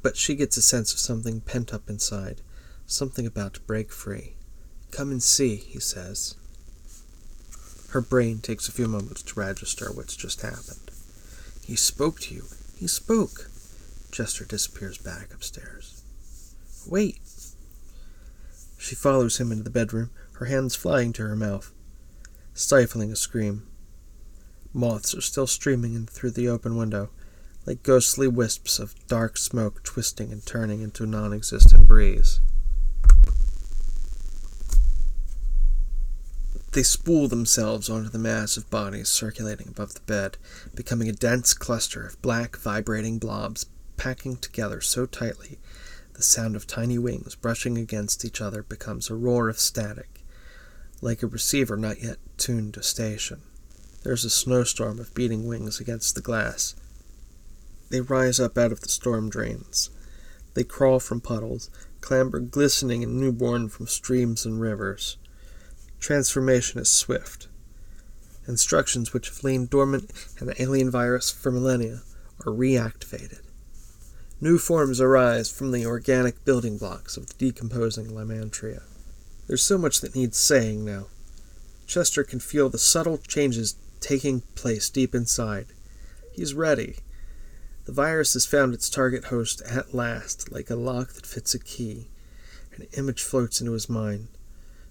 but 0.00 0.16
she 0.16 0.34
gets 0.34 0.56
a 0.56 0.62
sense 0.62 0.94
of 0.94 0.98
something 0.98 1.42
pent 1.42 1.74
up 1.74 1.90
inside, 1.90 2.40
something 2.86 3.26
about 3.26 3.52
to 3.52 3.60
break 3.60 3.92
free. 3.92 4.36
Come 4.92 5.10
and 5.10 5.22
see, 5.22 5.56
he 5.56 5.78
says. 5.78 6.36
Her 7.90 8.00
brain 8.00 8.38
takes 8.38 8.70
a 8.70 8.72
few 8.72 8.88
moments 8.88 9.22
to 9.24 9.38
register 9.38 9.92
what's 9.92 10.16
just 10.16 10.40
happened. 10.40 10.90
He 11.66 11.76
spoke 11.76 12.18
to 12.20 12.34
you. 12.34 12.44
He 12.78 12.86
spoke. 12.86 13.50
Chester 14.10 14.46
disappears 14.46 14.96
back 14.96 15.34
upstairs. 15.34 16.02
Wait. 16.86 17.18
She 18.86 18.94
follows 18.94 19.38
him 19.38 19.50
into 19.50 19.64
the 19.64 19.70
bedroom, 19.70 20.10
her 20.34 20.46
hands 20.46 20.76
flying 20.76 21.12
to 21.14 21.22
her 21.26 21.34
mouth, 21.34 21.72
stifling 22.54 23.10
a 23.10 23.16
scream. 23.16 23.66
Moths 24.72 25.12
are 25.12 25.20
still 25.20 25.48
streaming 25.48 25.94
in 25.94 26.06
through 26.06 26.30
the 26.30 26.48
open 26.48 26.76
window, 26.76 27.10
like 27.66 27.82
ghostly 27.82 28.28
wisps 28.28 28.78
of 28.78 28.94
dark 29.08 29.38
smoke 29.38 29.82
twisting 29.82 30.30
and 30.30 30.46
turning 30.46 30.82
into 30.82 31.02
a 31.02 31.06
non 31.08 31.32
existent 31.32 31.88
breeze. 31.88 32.40
They 36.70 36.84
spool 36.84 37.26
themselves 37.26 37.90
onto 37.90 38.08
the 38.08 38.20
mass 38.20 38.56
of 38.56 38.70
bodies 38.70 39.08
circulating 39.08 39.66
above 39.66 39.94
the 39.94 40.00
bed, 40.02 40.36
becoming 40.76 41.08
a 41.08 41.12
dense 41.12 41.54
cluster 41.54 42.06
of 42.06 42.22
black, 42.22 42.56
vibrating 42.56 43.18
blobs 43.18 43.66
packing 43.96 44.36
together 44.36 44.80
so 44.80 45.06
tightly 45.06 45.58
the 46.16 46.22
sound 46.22 46.56
of 46.56 46.66
tiny 46.66 46.98
wings 46.98 47.34
brushing 47.34 47.76
against 47.76 48.24
each 48.24 48.40
other 48.40 48.62
becomes 48.62 49.10
a 49.10 49.14
roar 49.14 49.50
of 49.50 49.58
static, 49.58 50.24
like 51.02 51.22
a 51.22 51.26
receiver 51.26 51.76
not 51.76 52.02
yet 52.02 52.16
tuned 52.38 52.72
to 52.74 52.82
station. 52.82 53.42
There's 54.02 54.24
a 54.24 54.30
snowstorm 54.30 54.98
of 54.98 55.14
beating 55.14 55.46
wings 55.46 55.78
against 55.78 56.14
the 56.14 56.22
glass. 56.22 56.74
They 57.90 58.00
rise 58.00 58.40
up 58.40 58.56
out 58.56 58.72
of 58.72 58.80
the 58.80 58.88
storm 58.88 59.28
drains. 59.28 59.90
They 60.54 60.64
crawl 60.64 61.00
from 61.00 61.20
puddles, 61.20 61.68
clamber 62.00 62.40
glistening 62.40 63.04
and 63.04 63.20
newborn 63.20 63.68
from 63.68 63.86
streams 63.86 64.46
and 64.46 64.58
rivers. 64.58 65.18
Transformation 66.00 66.80
is 66.80 66.88
swift. 66.88 67.48
Instructions 68.48 69.12
which 69.12 69.28
have 69.28 69.44
lain 69.44 69.66
dormant 69.66 70.10
in 70.40 70.46
the 70.46 70.62
alien 70.62 70.90
virus 70.90 71.30
for 71.30 71.52
millennia 71.52 72.00
are 72.46 72.52
reactivated. 72.52 73.40
New 74.40 74.58
forms 74.58 75.00
arise 75.00 75.50
from 75.50 75.70
the 75.70 75.86
organic 75.86 76.44
building 76.44 76.76
blocks 76.76 77.16
of 77.16 77.26
the 77.26 77.34
decomposing 77.34 78.08
Lymantria. 78.08 78.82
There's 79.46 79.62
so 79.62 79.78
much 79.78 80.00
that 80.00 80.14
needs 80.14 80.36
saying 80.36 80.84
now. 80.84 81.06
Chester 81.86 82.22
can 82.22 82.40
feel 82.40 82.68
the 82.68 82.78
subtle 82.78 83.16
changes 83.16 83.76
taking 84.00 84.42
place 84.54 84.90
deep 84.90 85.14
inside. 85.14 85.68
He's 86.32 86.52
ready. 86.52 86.96
The 87.86 87.92
virus 87.92 88.34
has 88.34 88.44
found 88.44 88.74
its 88.74 88.90
target 88.90 89.26
host 89.26 89.62
at 89.62 89.94
last, 89.94 90.52
like 90.52 90.68
a 90.68 90.76
lock 90.76 91.14
that 91.14 91.24
fits 91.24 91.54
a 91.54 91.58
key. 91.58 92.08
An 92.74 92.86
image 92.92 93.22
floats 93.22 93.60
into 93.60 93.72
his 93.72 93.88
mind 93.88 94.28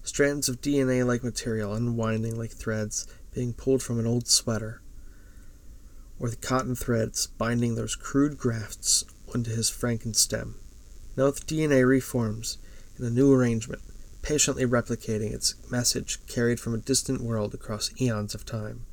strands 0.05 0.47
of 0.47 0.61
DNA 0.61 1.05
like 1.05 1.23
material 1.23 1.73
unwinding 1.73 2.37
like 2.37 2.51
threads 2.51 3.07
being 3.33 3.53
pulled 3.53 3.81
from 3.81 3.99
an 3.99 4.05
old 4.05 4.27
sweater, 4.27 4.81
or 6.19 6.29
the 6.29 6.35
cotton 6.35 6.75
threads 6.75 7.27
binding 7.27 7.75
those 7.75 7.95
crude 7.95 8.37
grafts 8.37 9.03
onto 9.35 9.53
his 9.53 9.69
Frankenstem. 9.69 10.53
Now 11.17 11.29
the 11.29 11.41
DNA 11.41 11.85
reforms 11.85 12.57
in 12.97 13.03
a 13.03 13.09
new 13.09 13.33
arrangement, 13.33 13.81
patiently 14.21 14.65
replicating 14.65 15.33
its 15.33 15.55
message 15.69 16.25
carried 16.25 16.57
from 16.57 16.73
a 16.73 16.77
distant 16.77 17.21
world 17.21 17.53
across 17.53 17.91
eons 17.99 18.33
of 18.33 18.45
time. 18.45 18.85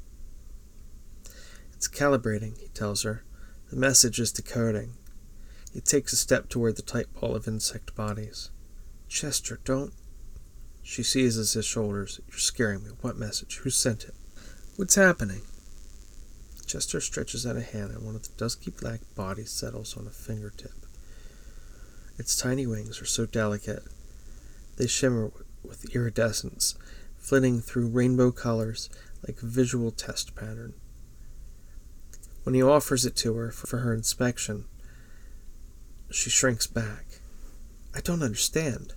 It's 1.72 1.86
calibrating, 1.86 2.58
he 2.58 2.66
tells 2.74 3.04
her. 3.04 3.22
The 3.70 3.76
message 3.76 4.18
is 4.18 4.32
decoding. 4.32 4.94
He 5.72 5.80
takes 5.80 6.12
a 6.12 6.16
step 6.16 6.48
toward 6.48 6.74
the 6.74 6.82
tight 6.82 7.06
ball 7.14 7.36
of 7.36 7.46
insect 7.46 7.94
bodies. 7.94 8.50
Chester, 9.08 9.60
don't. 9.64 9.92
She 10.82 11.04
seizes 11.04 11.52
his 11.52 11.64
shoulders. 11.64 12.20
You're 12.28 12.38
scaring 12.38 12.82
me. 12.82 12.90
What 13.00 13.16
message? 13.16 13.58
Who 13.58 13.70
sent 13.70 14.02
it? 14.04 14.14
What's 14.74 14.96
happening? 14.96 15.42
Chester 16.72 17.02
stretches 17.02 17.44
out 17.46 17.54
a 17.54 17.60
hand, 17.60 17.90
and 17.90 18.02
one 18.02 18.14
of 18.14 18.22
the 18.22 18.34
dusky 18.38 18.70
black 18.70 19.00
bodies 19.14 19.50
settles 19.50 19.94
on 19.94 20.06
a 20.06 20.10
fingertip. 20.10 20.86
Its 22.16 22.34
tiny 22.34 22.66
wings 22.66 23.02
are 23.02 23.06
so 23.06 23.26
delicate, 23.26 23.82
they 24.78 24.86
shimmer 24.86 25.30
with 25.62 25.94
iridescence, 25.94 26.74
flitting 27.18 27.60
through 27.60 27.88
rainbow 27.88 28.32
colors 28.32 28.88
like 29.28 29.42
a 29.42 29.46
visual 29.46 29.90
test 29.90 30.34
pattern. 30.34 30.72
When 32.44 32.54
he 32.54 32.62
offers 32.62 33.04
it 33.04 33.16
to 33.16 33.34
her 33.34 33.50
for 33.50 33.76
her 33.76 33.92
inspection, 33.92 34.64
she 36.10 36.30
shrinks 36.30 36.66
back. 36.66 37.04
I 37.94 38.00
don't 38.00 38.22
understand 38.22 38.94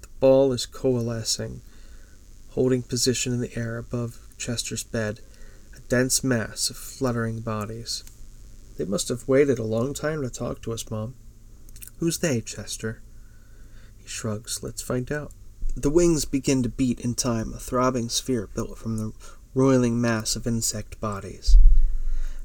The 0.00 0.08
ball 0.20 0.52
is 0.52 0.64
coalescing, 0.64 1.62
holding 2.50 2.84
position 2.84 3.32
in 3.32 3.40
the 3.40 3.58
air 3.58 3.78
above 3.78 4.20
Chester's 4.38 4.84
bed, 4.84 5.18
dense 5.88 6.24
mass 6.24 6.70
of 6.70 6.76
fluttering 6.76 7.40
bodies. 7.40 8.04
They 8.76 8.84
must 8.84 9.08
have 9.08 9.28
waited 9.28 9.58
a 9.58 9.64
long 9.64 9.94
time 9.94 10.22
to 10.22 10.30
talk 10.30 10.60
to 10.62 10.72
us, 10.72 10.90
Mom. 10.90 11.14
Who's 11.98 12.18
they, 12.18 12.40
Chester? 12.40 13.00
He 13.96 14.08
shrugs. 14.08 14.62
Let's 14.62 14.82
find 14.82 15.10
out. 15.10 15.32
The 15.76 15.90
wings 15.90 16.24
begin 16.24 16.62
to 16.62 16.68
beat 16.68 17.00
in 17.00 17.14
time, 17.14 17.52
a 17.52 17.58
throbbing 17.58 18.08
sphere 18.08 18.48
built 18.54 18.78
from 18.78 18.96
the 18.96 19.12
roiling 19.54 20.00
mass 20.00 20.36
of 20.36 20.46
insect 20.46 21.00
bodies. 21.00 21.58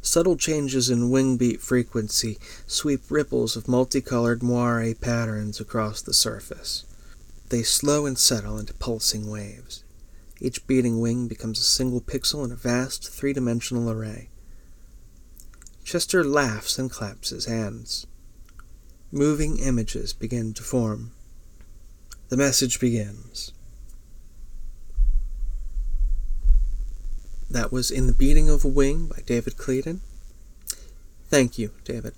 Subtle 0.01 0.35
changes 0.35 0.89
in 0.89 1.11
wing 1.11 1.37
beat 1.37 1.61
frequency 1.61 2.39
sweep 2.65 3.01
ripples 3.09 3.55
of 3.55 3.67
multicolored 3.67 4.41
moire 4.41 4.95
patterns 4.95 5.59
across 5.59 6.01
the 6.01 6.13
surface. 6.13 6.85
They 7.49 7.63
slow 7.63 8.05
and 8.05 8.17
settle 8.17 8.57
into 8.57 8.73
pulsing 8.73 9.29
waves. 9.29 9.83
Each 10.43 10.65
beating 10.65 10.99
wing 10.99 11.27
becomes 11.27 11.59
a 11.59 11.63
single 11.63 12.01
pixel 12.01 12.43
in 12.43 12.51
a 12.51 12.55
vast 12.55 13.07
three 13.07 13.31
dimensional 13.31 13.91
array. 13.91 14.29
Chester 15.83 16.23
laughs 16.23 16.79
and 16.79 16.89
claps 16.89 17.29
his 17.29 17.45
hands. 17.45 18.07
Moving 19.11 19.59
images 19.59 20.13
begin 20.13 20.55
to 20.55 20.63
form. 20.63 21.11
The 22.29 22.37
message 22.37 22.79
begins. 22.79 23.53
That 27.47 27.71
was 27.71 27.91
In 27.91 28.07
the 28.07 28.13
Beating 28.13 28.49
of 28.49 28.65
a 28.65 28.69
Wing 28.69 29.07
by 29.07 29.21
David 29.23 29.57
Clayton. 29.57 30.01
Thank 31.25 31.59
you, 31.59 31.71
David. 31.83 32.15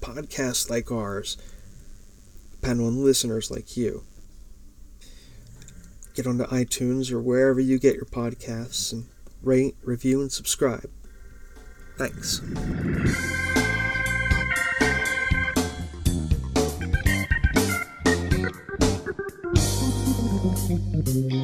Podcasts 0.00 0.70
like 0.70 0.92
ours 0.92 1.36
depend 2.52 2.80
on 2.80 3.02
listeners 3.02 3.50
like 3.50 3.76
you 3.76 4.04
get 6.16 6.26
onto 6.26 6.44
iTunes 6.46 7.12
or 7.12 7.20
wherever 7.20 7.60
you 7.60 7.78
get 7.78 7.94
your 7.94 8.06
podcasts 8.06 8.92
and 8.92 9.06
rate, 9.42 9.76
review, 9.84 10.22
and 10.22 10.32
subscribe. 10.32 10.90
Thanks. 11.98 12.40